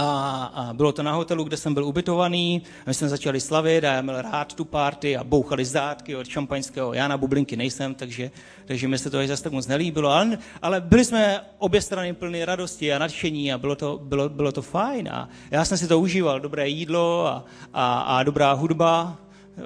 a, 0.00 0.44
a 0.54 0.72
bylo 0.72 0.92
to 0.92 1.02
na 1.02 1.12
hotelu, 1.12 1.44
kde 1.44 1.56
jsem 1.56 1.74
byl 1.74 1.84
ubytovaný. 1.84 2.62
A 2.80 2.82
my 2.86 2.94
jsme 2.94 3.08
začali 3.08 3.40
slavit 3.40 3.84
a 3.84 3.92
já 3.92 4.02
měl 4.02 4.22
rád 4.22 4.54
tu 4.54 4.64
party 4.64 5.16
a 5.16 5.24
bouchali 5.24 5.64
zdátky 5.64 6.16
od 6.16 6.28
šampaňského. 6.28 6.92
Já 6.92 7.08
na 7.08 7.18
bublinky 7.18 7.56
nejsem, 7.56 7.94
takže, 7.94 8.30
takže 8.64 8.88
mi 8.88 8.98
se 8.98 9.10
to 9.10 9.26
zase 9.26 9.42
tak 9.42 9.52
moc 9.52 9.66
nelíbilo. 9.66 10.10
Ale, 10.10 10.38
ale 10.62 10.80
byli 10.80 11.04
jsme 11.04 11.40
obě 11.58 11.82
strany 11.82 12.12
plné 12.12 12.44
radosti 12.44 12.92
a 12.92 12.98
nadšení 12.98 13.52
a 13.52 13.58
bylo 13.58 13.76
to, 13.76 14.00
bylo, 14.02 14.28
bylo 14.28 14.52
to 14.52 14.62
fajn. 14.62 15.08
A 15.08 15.28
já 15.50 15.64
jsem 15.64 15.78
si 15.78 15.88
to 15.88 15.98
užíval, 15.98 16.40
dobré 16.40 16.68
jídlo 16.68 17.26
a, 17.26 17.44
a, 17.74 18.00
a 18.00 18.22
dobrá 18.22 18.52
hudba. 18.52 19.18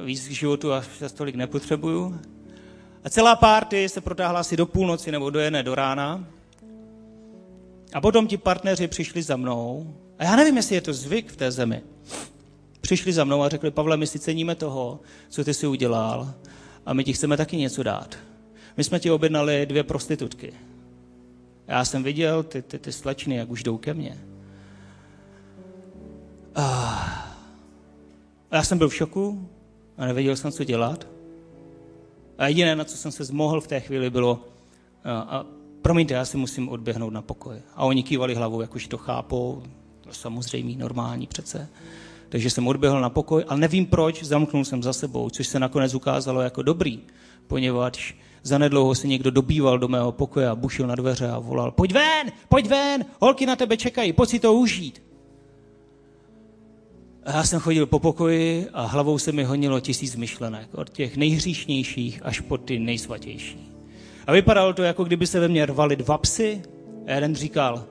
Víc 0.04 0.28
k 0.28 0.30
životu 0.30 0.72
a 0.72 0.82
se 0.82 1.08
tolik 1.08 1.34
nepotřebuju. 1.34 2.20
A 3.04 3.10
celá 3.10 3.36
party 3.36 3.88
se 3.88 4.00
protáhla 4.00 4.40
asi 4.40 4.56
do 4.56 4.66
půlnoci 4.66 5.12
nebo 5.12 5.30
do 5.30 5.40
jedné 5.40 5.62
do 5.62 5.74
rána. 5.74 6.26
A 7.92 8.00
potom 8.00 8.26
ti 8.26 8.36
partneři 8.36 8.88
přišli 8.88 9.22
za 9.22 9.36
mnou 9.36 9.94
a 10.18 10.24
já 10.24 10.36
nevím, 10.36 10.56
jestli 10.56 10.74
je 10.74 10.80
to 10.80 10.92
zvyk 10.92 11.32
v 11.32 11.36
té 11.36 11.50
zemi. 11.50 11.82
Přišli 12.80 13.12
za 13.12 13.24
mnou 13.24 13.42
a 13.42 13.48
řekli, 13.48 13.70
Pavle, 13.70 13.96
my 13.96 14.06
si 14.06 14.18
ceníme 14.18 14.54
toho, 14.54 15.00
co 15.28 15.44
ty 15.44 15.54
si 15.54 15.66
udělal 15.66 16.34
a 16.86 16.92
my 16.92 17.04
ti 17.04 17.12
chceme 17.12 17.36
taky 17.36 17.56
něco 17.56 17.82
dát. 17.82 18.18
My 18.76 18.84
jsme 18.84 19.00
ti 19.00 19.10
objednali 19.10 19.66
dvě 19.66 19.82
prostitutky. 19.82 20.52
Já 21.68 21.84
jsem 21.84 22.02
viděl 22.02 22.42
ty, 22.42 22.62
ty, 22.62 22.78
ty 22.78 22.92
slečny, 22.92 23.36
jak 23.36 23.50
už 23.50 23.62
jdou 23.62 23.78
ke 23.78 23.94
mně. 23.94 24.18
A 26.54 27.38
já 28.52 28.62
jsem 28.62 28.78
byl 28.78 28.88
v 28.88 28.94
šoku 28.94 29.48
a 30.02 30.06
nevěděl 30.06 30.36
jsem, 30.36 30.52
co 30.52 30.64
dělat. 30.64 31.06
A 32.38 32.48
jediné, 32.48 32.76
na 32.76 32.84
co 32.84 32.96
jsem 32.96 33.12
se 33.12 33.24
zmohl 33.24 33.60
v 33.60 33.66
té 33.66 33.80
chvíli, 33.80 34.10
bylo, 34.10 34.44
a, 35.04 35.20
a 35.20 35.46
promiňte, 35.82 36.14
já 36.14 36.24
si 36.24 36.36
musím 36.36 36.68
odběhnout 36.68 37.12
na 37.12 37.22
pokoj. 37.22 37.56
A 37.76 37.84
oni 37.84 38.02
kývali 38.02 38.34
hlavou, 38.34 38.60
jak 38.60 38.74
už 38.74 38.86
to 38.86 38.98
chápou, 38.98 39.62
samozřejmý, 40.10 40.76
normální 40.76 41.26
přece. 41.26 41.68
Takže 42.28 42.50
jsem 42.50 42.68
odběhl 42.68 43.00
na 43.00 43.10
pokoj, 43.10 43.44
ale 43.48 43.60
nevím 43.60 43.86
proč, 43.86 44.24
zamknul 44.24 44.64
jsem 44.64 44.82
za 44.82 44.92
sebou, 44.92 45.30
což 45.30 45.46
se 45.46 45.60
nakonec 45.60 45.94
ukázalo 45.94 46.40
jako 46.40 46.62
dobrý, 46.62 47.00
poněvadž 47.46 48.14
zanedlouho 48.42 48.94
se 48.94 49.06
někdo 49.06 49.30
dobýval 49.30 49.78
do 49.78 49.88
mého 49.88 50.12
pokoje 50.12 50.48
a 50.48 50.54
bušil 50.54 50.86
na 50.86 50.94
dveře 50.94 51.28
a 51.28 51.38
volal, 51.38 51.70
pojď 51.70 51.92
ven, 51.92 52.32
pojď 52.48 52.68
ven, 52.68 53.04
holky 53.20 53.46
na 53.46 53.56
tebe 53.56 53.76
čekají, 53.76 54.12
pojď 54.12 54.30
si 54.30 54.40
to 54.40 54.54
užít. 54.54 55.11
Já 57.26 57.44
jsem 57.44 57.60
chodil 57.60 57.86
po 57.86 57.98
pokoji 57.98 58.66
a 58.72 58.86
hlavou 58.86 59.18
se 59.18 59.32
mi 59.32 59.44
honilo 59.44 59.80
tisíc 59.80 60.16
myšlenek, 60.16 60.68
od 60.74 60.90
těch 60.90 61.16
nejhříšnějších 61.16 62.20
až 62.24 62.40
po 62.40 62.58
ty 62.58 62.78
nejsvatější. 62.78 63.58
A 64.26 64.32
vypadalo 64.32 64.72
to, 64.72 64.82
jako 64.82 65.04
kdyby 65.04 65.26
se 65.26 65.40
ve 65.40 65.48
mně 65.48 65.66
rvali 65.66 65.96
dva 65.96 66.18
psy. 66.18 66.62
A 67.06 67.12
jeden 67.12 67.34
říkal, 67.34 67.84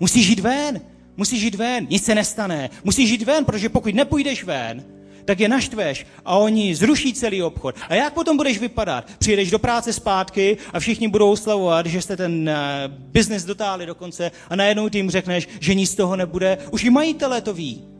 musíš 0.00 0.28
jít 0.28 0.40
ven, 0.40 0.80
Musíš 1.18 1.42
jít 1.42 1.54
ven, 1.54 1.86
nic 1.90 2.04
se 2.04 2.14
nestane. 2.14 2.70
Musíš 2.84 3.10
jít 3.10 3.22
ven, 3.22 3.44
protože 3.44 3.68
pokud 3.68 3.94
nepůjdeš 3.94 4.44
ven, 4.44 4.84
tak 5.24 5.40
je 5.40 5.48
naštveš 5.48 6.06
a 6.24 6.36
oni 6.36 6.74
zruší 6.74 7.12
celý 7.12 7.42
obchod. 7.42 7.74
A 7.88 7.94
jak 7.94 8.14
potom 8.14 8.36
budeš 8.36 8.58
vypadat? 8.58 9.10
Přijedeš 9.18 9.50
do 9.50 9.58
práce 9.58 9.92
zpátky 9.92 10.56
a 10.72 10.80
všichni 10.80 11.08
budou 11.08 11.30
oslavovat, 11.30 11.86
že 11.86 12.02
jste 12.02 12.16
ten 12.16 12.50
uh, 12.50 12.94
biznis 12.94 13.44
dotáhli 13.44 13.86
do 13.86 13.94
konce 13.94 14.30
a 14.50 14.56
najednou 14.56 14.88
tím 14.88 15.10
řekneš, 15.10 15.48
že 15.60 15.74
nic 15.74 15.90
z 15.90 15.94
toho 15.94 16.16
nebude. 16.16 16.58
Už 16.70 16.84
i 16.84 16.90
majitelé 16.90 17.40
to 17.40 17.54
ví. 17.54 17.97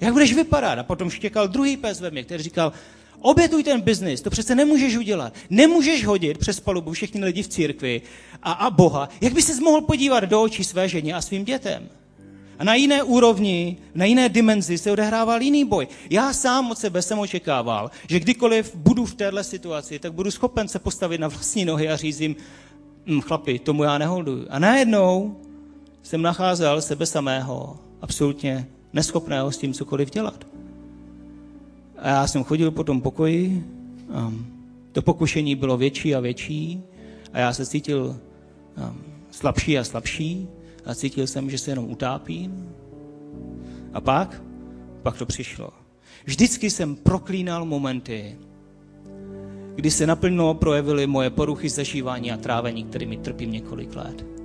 Jak 0.00 0.12
budeš 0.12 0.34
vypadat? 0.34 0.78
A 0.78 0.82
potom 0.82 1.10
štěkal 1.10 1.48
druhý 1.48 1.76
pes 1.76 2.00
ve 2.00 2.10
mně, 2.10 2.24
který 2.24 2.42
říkal, 2.42 2.72
obětuj 3.20 3.62
ten 3.62 3.80
biznis, 3.80 4.20
to 4.20 4.30
přece 4.30 4.54
nemůžeš 4.54 4.96
udělat. 4.96 5.34
Nemůžeš 5.50 6.06
hodit 6.06 6.38
přes 6.38 6.60
palubu 6.60 6.92
všechny 6.92 7.24
lidi 7.24 7.42
v 7.42 7.48
církvi 7.48 8.02
a, 8.42 8.52
a 8.52 8.70
Boha. 8.70 9.08
Jak 9.20 9.32
by 9.32 9.42
se 9.42 9.60
mohl 9.60 9.80
podívat 9.80 10.24
do 10.24 10.42
očí 10.42 10.64
své 10.64 10.88
ženě 10.88 11.14
a 11.14 11.22
svým 11.22 11.44
dětem? 11.44 11.88
A 12.58 12.64
na 12.64 12.74
jiné 12.74 13.02
úrovni, 13.02 13.76
na 13.94 14.04
jiné 14.04 14.28
dimenzi 14.28 14.78
se 14.78 14.92
odehrával 14.92 15.42
jiný 15.42 15.64
boj. 15.64 15.88
Já 16.10 16.32
sám 16.32 16.70
od 16.70 16.78
sebe 16.78 17.02
jsem 17.02 17.18
očekával, 17.18 17.90
že 18.08 18.20
kdykoliv 18.20 18.74
budu 18.74 19.04
v 19.04 19.14
téhle 19.14 19.44
situaci, 19.44 19.98
tak 19.98 20.12
budu 20.12 20.30
schopen 20.30 20.68
se 20.68 20.78
postavit 20.78 21.20
na 21.20 21.28
vlastní 21.28 21.64
nohy 21.64 21.88
a 21.88 21.96
říct 21.96 22.20
jim, 22.20 22.36
hm, 23.06 23.20
chlapi, 23.20 23.58
tomu 23.58 23.84
já 23.84 23.98
neholduju. 23.98 24.46
A 24.50 24.58
najednou 24.58 25.36
jsem 26.02 26.22
nacházel 26.22 26.82
sebe 26.82 27.06
samého, 27.06 27.78
absolutně 28.00 28.66
neschopného 28.92 29.52
s 29.52 29.58
tím 29.58 29.72
cokoliv 29.72 30.10
dělat. 30.10 30.46
A 31.98 32.08
já 32.08 32.26
jsem 32.26 32.44
chodil 32.44 32.70
po 32.70 32.84
tom 32.84 33.00
pokoji, 33.00 33.64
a 34.14 34.32
to 34.92 35.02
pokušení 35.02 35.54
bylo 35.54 35.76
větší 35.76 36.14
a 36.14 36.20
větší 36.20 36.82
a 37.32 37.38
já 37.38 37.52
se 37.52 37.66
cítil 37.66 38.16
slabší 39.30 39.78
a 39.78 39.84
slabší 39.84 40.48
a 40.84 40.94
cítil 40.94 41.26
jsem, 41.26 41.50
že 41.50 41.58
se 41.58 41.70
jenom 41.70 41.90
utápím. 41.90 42.68
A 43.92 44.00
pak, 44.00 44.42
pak 45.02 45.18
to 45.18 45.26
přišlo. 45.26 45.70
Vždycky 46.24 46.70
jsem 46.70 46.96
proklínal 46.96 47.64
momenty, 47.64 48.38
kdy 49.74 49.90
se 49.90 50.06
naplno 50.06 50.54
projevily 50.54 51.06
moje 51.06 51.30
poruchy 51.30 51.68
zažívání 51.68 52.32
a 52.32 52.36
trávení, 52.36 52.84
kterými 52.84 53.16
trpím 53.16 53.52
několik 53.52 53.96
let. 53.96 54.35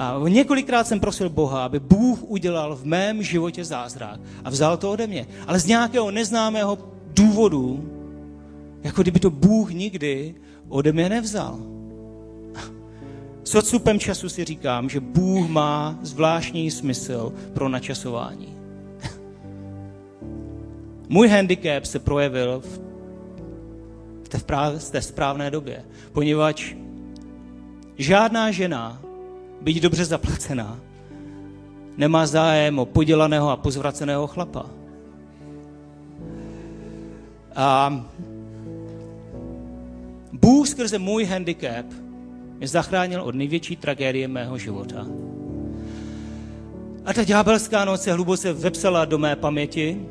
A 0.00 0.20
několikrát 0.28 0.86
jsem 0.86 1.00
prosil 1.00 1.28
Boha, 1.28 1.64
aby 1.64 1.80
Bůh 1.80 2.22
udělal 2.22 2.76
v 2.76 2.84
mém 2.84 3.22
životě 3.22 3.64
zázrak 3.64 4.20
a 4.44 4.50
vzal 4.50 4.76
to 4.76 4.90
ode 4.90 5.06
mě. 5.06 5.26
Ale 5.46 5.60
z 5.60 5.66
nějakého 5.66 6.10
neznámého 6.10 6.78
důvodu, 7.06 7.90
jako 8.82 9.02
kdyby 9.02 9.20
to 9.20 9.30
Bůh 9.30 9.70
nikdy 9.70 10.34
ode 10.68 10.92
mě 10.92 11.08
nevzal. 11.08 11.58
S 13.44 13.54
odstupem 13.54 13.98
času 13.98 14.28
si 14.28 14.44
říkám, 14.44 14.88
že 14.88 15.00
Bůh 15.00 15.48
má 15.48 15.98
zvláštní 16.02 16.70
smysl 16.70 17.32
pro 17.54 17.68
načasování. 17.68 18.56
Můj 21.08 21.28
handicap 21.28 21.84
se 21.84 21.98
projevil 21.98 22.62
v 24.24 24.28
té, 24.28 24.38
v 24.78 24.90
té 24.90 25.02
správné 25.02 25.50
době, 25.50 25.84
poněvadž 26.12 26.74
žádná 27.98 28.50
žena, 28.50 29.02
byť 29.60 29.80
dobře 29.80 30.04
zaplacená, 30.04 30.80
nemá 31.96 32.26
zájem 32.26 32.78
o 32.78 32.86
podělaného 32.86 33.50
a 33.50 33.56
pozvraceného 33.56 34.26
chlapa. 34.26 34.66
A 37.56 38.00
Bůh 40.32 40.68
skrze 40.68 40.98
můj 40.98 41.24
handicap 41.24 41.86
mě 42.58 42.68
zachránil 42.68 43.22
od 43.22 43.34
největší 43.34 43.76
tragédie 43.76 44.28
mého 44.28 44.58
života. 44.58 45.06
A 47.04 47.12
ta 47.12 47.24
ďábelská 47.24 47.84
noc 47.84 48.02
se 48.02 48.12
hluboce 48.12 48.52
vepsala 48.52 49.04
do 49.04 49.18
mé 49.18 49.36
paměti 49.36 50.06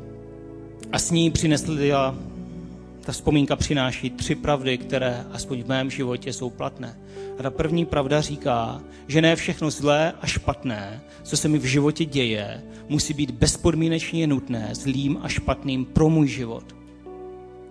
a 0.92 0.98
s 0.98 1.10
ní 1.10 1.30
přinesla, 1.30 2.14
ta 3.00 3.12
vzpomínka 3.12 3.56
přináší 3.56 4.10
tři 4.10 4.34
pravdy, 4.34 4.78
které 4.78 5.24
aspoň 5.32 5.62
v 5.62 5.68
mém 5.68 5.90
životě 5.90 6.32
jsou 6.32 6.50
platné. 6.50 6.98
A 7.38 7.42
ta 7.42 7.50
první 7.50 7.86
pravda 7.86 8.20
říká, 8.20 8.82
že 9.08 9.22
ne 9.22 9.36
všechno 9.36 9.70
zlé 9.70 10.12
a 10.20 10.26
špatné, 10.26 11.00
co 11.22 11.36
se 11.36 11.48
mi 11.48 11.58
v 11.58 11.64
životě 11.64 12.04
děje, 12.04 12.62
musí 12.88 13.14
být 13.14 13.30
bezpodmínečně 13.30 14.26
nutné 14.26 14.68
zlým 14.72 15.18
a 15.22 15.28
špatným 15.28 15.84
pro 15.84 16.08
můj 16.08 16.28
život. 16.28 16.64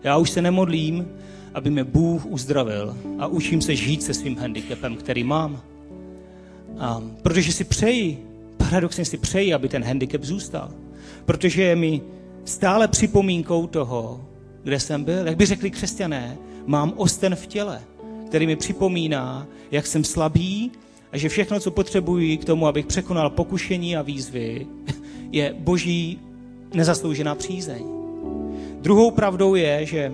Já 0.03 0.17
už 0.17 0.29
se 0.29 0.41
nemodlím, 0.41 1.07
aby 1.53 1.69
mě 1.69 1.83
Bůh 1.83 2.25
uzdravil 2.25 2.97
a 3.19 3.27
učím 3.27 3.61
se 3.61 3.75
žít 3.75 4.03
se 4.03 4.13
svým 4.13 4.37
handicapem, 4.37 4.95
který 4.95 5.23
mám. 5.23 5.61
A 6.79 7.03
protože 7.21 7.53
si 7.53 7.63
přeji, 7.63 8.27
paradoxně 8.57 9.05
si 9.05 9.17
přeji, 9.17 9.53
aby 9.53 9.69
ten 9.69 9.83
handicap 9.83 10.23
zůstal. 10.23 10.71
Protože 11.25 11.63
je 11.63 11.75
mi 11.75 12.01
stále 12.45 12.87
připomínkou 12.87 13.67
toho, 13.67 14.28
kde 14.63 14.79
jsem 14.79 15.03
byl. 15.03 15.27
Jak 15.27 15.37
by 15.37 15.45
řekli 15.45 15.71
křesťané, 15.71 16.37
mám 16.65 16.93
osten 16.95 17.35
v 17.35 17.47
těle, 17.47 17.81
který 18.27 18.47
mi 18.47 18.55
připomíná, 18.55 19.47
jak 19.71 19.87
jsem 19.87 20.03
slabý 20.03 20.71
a 21.11 21.17
že 21.17 21.29
všechno, 21.29 21.59
co 21.59 21.71
potřebuji 21.71 22.37
k 22.37 22.45
tomu, 22.45 22.67
abych 22.67 22.85
překonal 22.85 23.29
pokušení 23.29 23.97
a 23.97 24.01
výzvy, 24.01 24.67
je 25.31 25.55
boží 25.59 26.19
nezasloužená 26.73 27.35
přízeň. 27.35 27.83
Druhou 28.81 29.11
pravdou 29.11 29.55
je, 29.55 29.85
že 29.85 30.13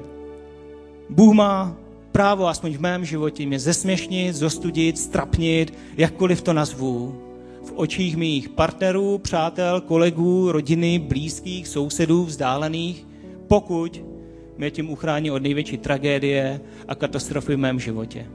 Bůh 1.10 1.34
má 1.34 1.78
právo, 2.12 2.48
aspoň 2.48 2.74
v 2.74 2.80
mém 2.80 3.06
životě, 3.06 3.46
mě 3.46 3.60
zesměšnit, 3.60 4.36
zostudit, 4.36 4.98
strapnit, 4.98 5.74
jakkoliv 5.98 6.42
to 6.42 6.54
nazvu, 6.54 7.22
v 7.64 7.72
očích 7.76 8.18
mých 8.18 8.50
partnerů, 8.50 9.18
přátel, 9.18 9.82
kolegů, 9.82 10.52
rodiny, 10.52 11.00
blízkých, 11.00 11.68
sousedů, 11.68 12.26
vzdálených, 12.26 13.06
pokud 13.48 14.15
mě 14.58 14.72
tím 14.72 14.90
uchrání 14.90 15.32
od 15.32 15.44
největší 15.44 15.78
tragédie 15.78 16.62
a 16.88 16.96
katastrofy 16.96 17.56
v 17.56 17.60
mém 17.60 17.80
životě. 17.80 18.26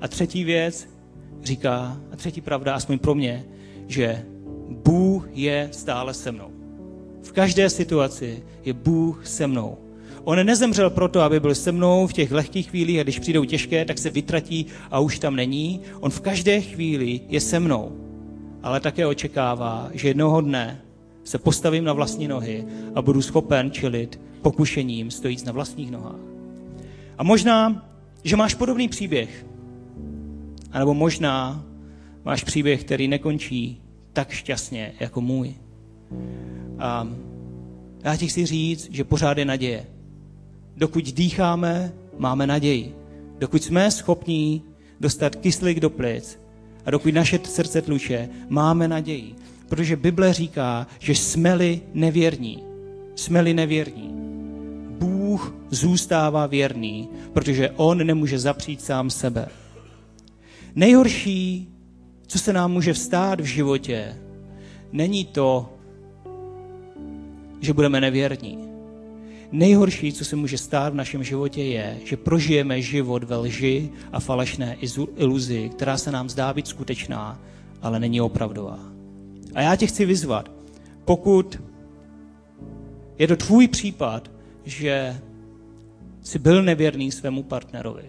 A 0.00 0.08
třetí 0.08 0.44
věc 0.44 0.88
říká, 1.42 2.00
a 2.12 2.16
třetí 2.16 2.40
pravda, 2.40 2.74
aspoň 2.74 2.98
pro 2.98 3.14
mě, 3.14 3.44
že 3.86 4.24
Bůh 4.68 5.28
je 5.32 5.68
stále 5.72 6.14
se 6.14 6.32
mnou. 6.32 6.50
V 7.22 7.32
každé 7.32 7.70
situaci 7.70 8.42
je 8.64 8.72
Bůh 8.72 9.26
se 9.26 9.46
mnou. 9.46 9.78
On 10.24 10.46
nezemřel 10.46 10.90
proto, 10.90 11.20
aby 11.20 11.40
byl 11.40 11.54
se 11.54 11.72
mnou 11.72 12.06
v 12.06 12.12
těch 12.12 12.32
lehkých 12.32 12.70
chvílích 12.70 13.00
a 13.00 13.02
když 13.02 13.18
přijdou 13.18 13.44
těžké, 13.44 13.84
tak 13.84 13.98
se 13.98 14.10
vytratí 14.10 14.66
a 14.90 14.98
už 15.00 15.18
tam 15.18 15.36
není. 15.36 15.80
On 16.00 16.10
v 16.10 16.20
každé 16.20 16.60
chvíli 16.60 17.20
je 17.28 17.40
se 17.40 17.60
mnou, 17.60 17.92
ale 18.62 18.80
také 18.80 19.06
očekává, 19.06 19.90
že 19.92 20.08
jednoho 20.08 20.40
dne 20.40 20.80
se 21.24 21.38
postavím 21.38 21.84
na 21.84 21.92
vlastní 21.92 22.28
nohy 22.28 22.64
a 22.94 23.02
budu 23.02 23.22
schopen 23.22 23.70
čelit 23.70 24.20
pokušením 24.44 25.10
stojíc 25.10 25.44
na 25.44 25.52
vlastních 25.52 25.90
nohách. 25.90 26.20
A 27.18 27.22
možná, 27.24 27.86
že 28.24 28.36
máš 28.36 28.54
podobný 28.54 28.88
příběh, 28.88 29.46
anebo 30.72 30.94
možná 30.94 31.64
máš 32.24 32.44
příběh, 32.44 32.84
který 32.84 33.08
nekončí 33.08 33.80
tak 34.12 34.30
šťastně 34.30 34.92
jako 35.00 35.20
můj. 35.20 35.54
A 36.78 37.08
já 38.04 38.16
ti 38.16 38.28
chci 38.28 38.46
říct, 38.46 38.88
že 38.92 39.04
pořád 39.04 39.38
je 39.38 39.44
naděje. 39.44 39.86
Dokud 40.76 41.04
dýcháme, 41.04 41.92
máme 42.18 42.46
naději. 42.46 42.94
Dokud 43.38 43.62
jsme 43.62 43.90
schopní 43.90 44.62
dostat 45.00 45.36
kyslík 45.36 45.80
do 45.80 45.90
plic 45.90 46.38
a 46.84 46.90
dokud 46.90 47.14
naše 47.14 47.40
srdce 47.44 47.82
tluče, 47.82 48.28
máme 48.48 48.88
naději. 48.88 49.34
Protože 49.68 49.96
Bible 49.96 50.32
říká, 50.32 50.86
že 50.98 51.14
jsme-li 51.14 51.80
nevěrní, 51.94 52.62
jsme-li 53.14 53.54
nevěrní, 53.54 54.23
Bůh 55.34 55.54
zůstává 55.70 56.46
věrný, 56.46 57.08
protože 57.32 57.70
On 57.70 58.06
nemůže 58.06 58.38
zapřít 58.38 58.82
sám 58.82 59.10
sebe. 59.10 59.48
Nejhorší, 60.74 61.68
co 62.26 62.38
se 62.38 62.52
nám 62.52 62.72
může 62.72 62.92
vstát 62.92 63.40
v 63.40 63.44
životě, 63.44 64.16
není 64.92 65.24
to, 65.24 65.72
že 67.60 67.72
budeme 67.72 68.00
nevěrní. 68.00 68.58
Nejhorší, 69.52 70.12
co 70.12 70.24
se 70.24 70.36
může 70.36 70.58
stát 70.58 70.92
v 70.92 70.96
našem 70.96 71.24
životě, 71.24 71.62
je, 71.62 71.98
že 72.04 72.16
prožijeme 72.16 72.82
život 72.82 73.24
ve 73.24 73.36
lži 73.36 73.90
a 74.12 74.20
falešné 74.20 74.76
iluzi, 75.16 75.70
která 75.74 75.96
se 75.96 76.12
nám 76.12 76.30
zdá 76.30 76.52
být 76.52 76.68
skutečná, 76.68 77.40
ale 77.82 78.00
není 78.00 78.20
opravdová. 78.20 78.78
A 79.54 79.60
já 79.60 79.76
tě 79.76 79.86
chci 79.86 80.06
vyzvat, 80.06 80.50
pokud 81.04 81.62
je 83.18 83.28
to 83.28 83.36
tvůj 83.36 83.68
případ, 83.68 84.33
že 84.64 85.20
jsi 86.22 86.38
byl 86.38 86.62
nevěrný 86.62 87.12
svému 87.12 87.42
partnerovi, 87.42 88.04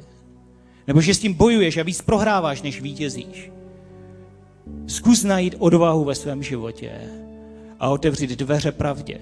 nebo 0.88 1.02
že 1.02 1.14
s 1.14 1.20
tím 1.20 1.34
bojuješ 1.34 1.78
a 1.78 1.84
víc 1.84 2.02
prohráváš, 2.02 2.62
než 2.62 2.82
vítězíš, 2.82 3.52
zkus 4.88 5.24
najít 5.24 5.56
odvahu 5.60 6.04
ve 6.04 6.16
svém 6.16 6.44
životě 6.44 6.92
a 7.80 7.90
otevřít 7.90 8.30
dveře 8.30 8.72
pravdě. 8.72 9.20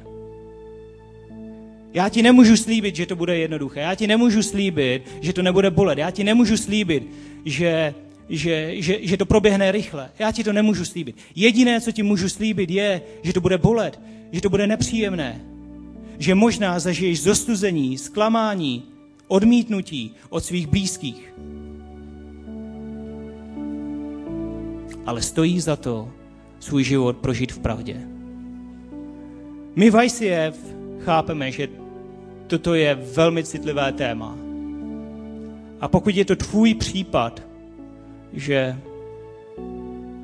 Já 1.94 2.10
ti 2.10 2.22
nemůžu 2.22 2.58
slíbit, 2.58 2.96
že 2.96 3.06
to 3.06 3.16
bude 3.16 3.38
jednoduché. 3.38 3.80
Já 3.80 3.96
ti 3.96 4.08
nemůžu 4.08 4.44
slíbit, 4.44 5.04
že 5.22 5.34
to 5.34 5.42
nebude 5.42 5.72
bolet. 5.72 5.98
Já 5.98 6.12
ti 6.12 6.24
nemůžu 6.24 6.58
slíbit, 6.58 7.08
že, 7.46 7.94
že, 8.30 8.82
že, 8.82 8.98
že 9.02 9.18
to 9.18 9.26
proběhne 9.26 9.72
rychle. 9.72 10.10
Já 10.20 10.32
ti 10.32 10.44
to 10.44 10.54
nemůžu 10.54 10.86
slíbit. 10.86 11.16
Jediné, 11.36 11.82
co 11.82 11.92
ti 11.92 12.04
můžu 12.04 12.30
slíbit, 12.30 12.70
je, 12.70 13.02
že 13.24 13.34
to 13.34 13.42
bude 13.42 13.58
bolet, 13.58 14.00
že 14.32 14.42
to 14.42 14.50
bude 14.50 14.68
nepříjemné, 14.68 15.42
že 16.20 16.36
možná 16.36 16.80
zažiješ 16.80 17.22
zostuzení, 17.22 17.98
zklamání, 17.98 18.84
odmítnutí 19.28 20.14
od 20.30 20.44
svých 20.44 20.68
blízkých. 20.68 21.34
Ale 25.06 25.22
stojí 25.22 25.60
za 25.60 25.76
to 25.76 26.10
svůj 26.60 26.84
život 26.84 27.18
prožít 27.18 27.52
v 27.52 27.60
pravdě. 27.60 28.02
My 29.76 29.90
v 29.90 30.04
ICF 30.04 30.58
chápeme, 31.00 31.52
že 31.52 31.68
toto 32.48 32.74
je 32.74 32.96
velmi 32.96 33.44
citlivé 33.44 33.92
téma. 33.92 34.38
A 35.82 35.88
pokud 35.88 36.16
je 36.16 36.26
to 36.26 36.36
tvůj 36.36 36.74
případ, 36.74 37.42
že 38.34 38.78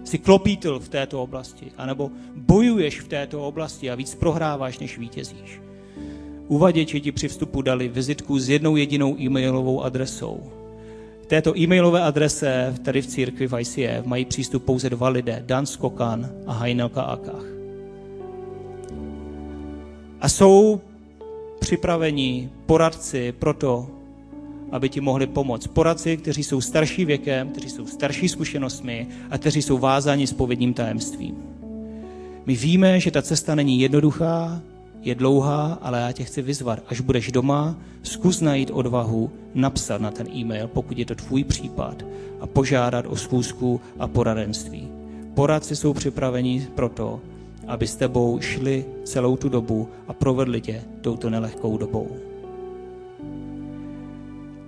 jsi 0.03 0.17
klopítl 0.17 0.79
v 0.79 0.89
této 0.89 1.23
oblasti, 1.23 1.71
anebo 1.77 2.11
bojuješ 2.35 3.01
v 3.01 3.07
této 3.07 3.47
oblasti 3.47 3.91
a 3.91 3.95
víc 3.95 4.15
prohráváš, 4.15 4.79
než 4.79 4.97
vítězíš, 4.97 5.61
uvaděči 6.49 7.01
ti 7.01 7.11
při 7.11 7.27
vstupu 7.27 7.61
dali 7.61 7.87
vizitku 7.87 8.39
s 8.39 8.49
jednou 8.49 8.75
jedinou 8.75 9.15
e-mailovou 9.19 9.83
adresou. 9.83 10.43
K 11.23 11.25
této 11.25 11.57
e-mailové 11.57 12.01
adrese 12.01 12.75
tady 12.83 13.01
v 13.01 13.07
církvi 13.07 13.47
v 13.47 13.59
ICF 13.59 14.05
mají 14.05 14.25
přístup 14.25 14.63
pouze 14.63 14.89
dva 14.89 15.09
lidé, 15.09 15.43
Dan 15.45 15.65
Skokan 15.65 16.29
a 16.47 16.53
Heinelka 16.53 17.01
Akach. 17.01 17.45
A 20.21 20.29
jsou 20.29 20.81
připravení 21.59 22.49
poradci 22.65 23.31
pro 23.31 23.53
to, 23.53 23.87
aby 24.71 24.89
ti 24.89 25.01
mohli 25.01 25.27
pomoct. 25.27 25.67
Poradci, 25.67 26.17
kteří 26.17 26.43
jsou 26.43 26.61
starší 26.61 27.05
věkem, 27.05 27.49
kteří 27.49 27.69
jsou 27.69 27.85
starší 27.85 28.29
zkušenostmi 28.29 29.07
a 29.29 29.37
kteří 29.37 29.61
jsou 29.61 29.77
vázáni 29.77 30.27
s 30.27 30.33
povedním 30.33 30.73
tajemstvím. 30.73 31.35
My 32.45 32.55
víme, 32.55 32.99
že 32.99 33.11
ta 33.11 33.21
cesta 33.21 33.55
není 33.55 33.79
jednoduchá, 33.81 34.61
je 35.01 35.15
dlouhá, 35.15 35.79
ale 35.81 35.99
já 35.99 36.11
tě 36.11 36.23
chci 36.23 36.41
vyzvat, 36.41 36.79
až 36.87 37.01
budeš 37.01 37.31
doma, 37.31 37.75
zkus 38.03 38.41
najít 38.41 38.71
odvahu 38.73 39.31
napsat 39.53 40.01
na 40.01 40.11
ten 40.11 40.27
e-mail, 40.35 40.67
pokud 40.67 40.97
je 40.97 41.05
to 41.05 41.15
tvůj 41.15 41.43
případ, 41.43 42.03
a 42.39 42.47
požádat 42.47 43.05
o 43.07 43.15
schůzku 43.15 43.81
a 43.99 44.07
poradenství. 44.07 44.87
Poradci 45.33 45.75
jsou 45.75 45.93
připraveni 45.93 46.67
pro 46.75 46.89
to, 46.89 47.21
aby 47.67 47.87
s 47.87 47.95
tebou 47.95 48.39
šli 48.41 48.85
celou 49.03 49.37
tu 49.37 49.49
dobu 49.49 49.89
a 50.07 50.13
provedli 50.13 50.61
tě 50.61 50.83
touto 51.01 51.29
nelehkou 51.29 51.77
dobou. 51.77 52.07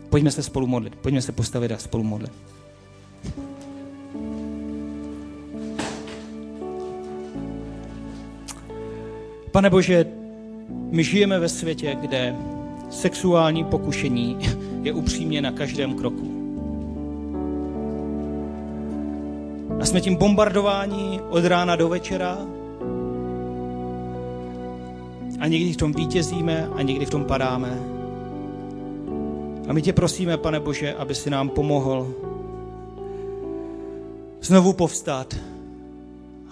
Pojďme 0.10 0.32
se 0.32 0.44
spolu 0.44 0.68
modlit, 0.68 0.96
pojďme 0.96 1.22
se 1.22 1.32
postavit 1.32 1.72
a 1.72 1.78
spolu 1.78 2.04
modlit. 2.04 2.32
Pane 9.52 9.70
Bože, 9.70 10.21
my 10.92 11.04
žijeme 11.04 11.40
ve 11.40 11.50
světě, 11.50 11.98
kde 12.02 12.36
sexuální 12.90 13.64
pokušení 13.64 14.38
je 14.82 14.94
upřímně 14.94 15.42
na 15.42 15.52
každém 15.52 15.94
kroku. 15.94 16.32
A 19.80 19.86
jsme 19.86 20.02
tím 20.02 20.16
bombardováni 20.16 21.20
od 21.30 21.46
rána 21.46 21.76
do 21.76 21.90
večera. 21.90 22.38
A 25.40 25.48
někdy 25.48 25.74
v 25.74 25.78
tom 25.78 25.94
vítězíme 25.94 26.70
a 26.76 26.82
někdy 26.82 27.06
v 27.06 27.10
tom 27.10 27.26
padáme. 27.26 27.80
A 29.68 29.74
my 29.74 29.82
tě 29.82 29.94
prosíme, 29.94 30.38
pane 30.38 30.60
Bože, 30.60 30.94
aby 30.94 31.16
si 31.16 31.30
nám 31.30 31.50
pomohl 31.50 32.14
znovu 34.42 34.74
povstat 34.74 35.36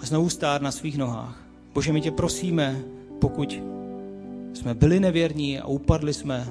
a 0.02 0.06
znovu 0.06 0.28
stát 0.28 0.62
na 0.62 0.70
svých 0.70 0.98
nohách. 0.98 1.42
Bože, 1.74 1.92
my 1.92 2.00
tě 2.00 2.10
prosíme, 2.10 2.80
pokud 3.18 3.69
jsme 4.52 4.74
byli 4.74 5.00
nevěrní 5.00 5.58
a 5.58 5.66
upadli 5.66 6.14
jsme, 6.14 6.48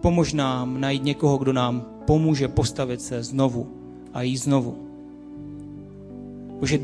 pomož 0.00 0.32
nám 0.32 0.80
najít 0.80 1.04
někoho, 1.04 1.38
kdo 1.38 1.52
nám 1.52 1.86
pomůže 2.06 2.48
postavit 2.48 3.02
se 3.02 3.22
znovu 3.22 3.66
a 4.14 4.22
jít 4.22 4.36
znovu. 4.36 4.76
Bože, 6.60 6.78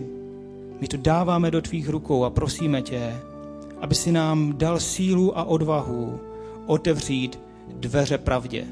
my 0.81 0.89
to 0.89 0.97
dáváme 0.97 1.51
do 1.51 1.63
tvých 1.63 1.89
rukou 1.89 2.25
a 2.25 2.31
prosíme 2.31 2.83
tě, 2.83 3.17
aby 3.81 3.95
si 3.95 4.13
nám 4.13 4.55
dal 4.57 4.81
sílu 4.81 5.39
a 5.39 5.45
odvahu 5.45 6.21
otevřít 6.67 7.39
dveře 7.69 8.19
pravdě. 8.19 8.65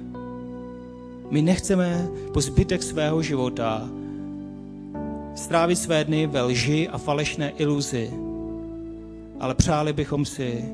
My 1.30 1.42
nechceme 1.42 2.08
po 2.32 2.40
zbytek 2.40 2.82
svého 2.82 3.22
života 3.22 3.88
strávit 5.34 5.76
své 5.76 6.04
dny 6.04 6.26
ve 6.26 6.42
lži 6.42 6.88
a 6.88 6.98
falešné 6.98 7.50
iluzi, 7.50 8.10
ale 9.42 9.54
přáli 9.54 9.92
bychom 9.92 10.24
si, 10.24 10.64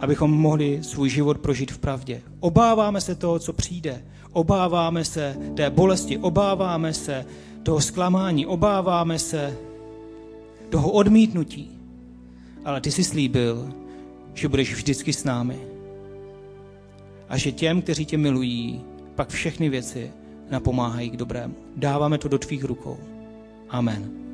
abychom 0.00 0.30
mohli 0.30 0.78
svůj 0.82 1.08
život 1.08 1.38
prožít 1.38 1.72
v 1.72 1.78
pravdě. 1.78 2.22
Obáváme 2.40 3.00
se 3.00 3.14
toho, 3.14 3.38
co 3.38 3.52
přijde. 3.52 4.02
Obáváme 4.32 5.04
se 5.04 5.36
té 5.56 5.70
bolesti, 5.70 6.18
obáváme 6.18 6.94
se 6.94 7.26
toho 7.62 7.80
zklamání, 7.80 8.46
obáváme 8.46 9.18
se 9.18 9.56
toho 10.70 10.90
odmítnutí. 10.90 11.70
Ale 12.64 12.80
ty 12.80 12.90
jsi 12.90 13.04
slíbil, 13.04 13.72
že 14.34 14.48
budeš 14.48 14.74
vždycky 14.74 15.12
s 15.12 15.24
námi. 15.24 15.58
A 17.28 17.36
že 17.36 17.52
těm, 17.52 17.82
kteří 17.82 18.04
tě 18.04 18.18
milují, 18.18 18.80
pak 19.14 19.28
všechny 19.28 19.68
věci 19.68 20.10
napomáhají 20.50 21.10
k 21.10 21.16
dobrému. 21.16 21.54
Dáváme 21.76 22.18
to 22.18 22.28
do 22.28 22.38
tvých 22.38 22.64
rukou. 22.64 22.98
Amen. 23.68 24.29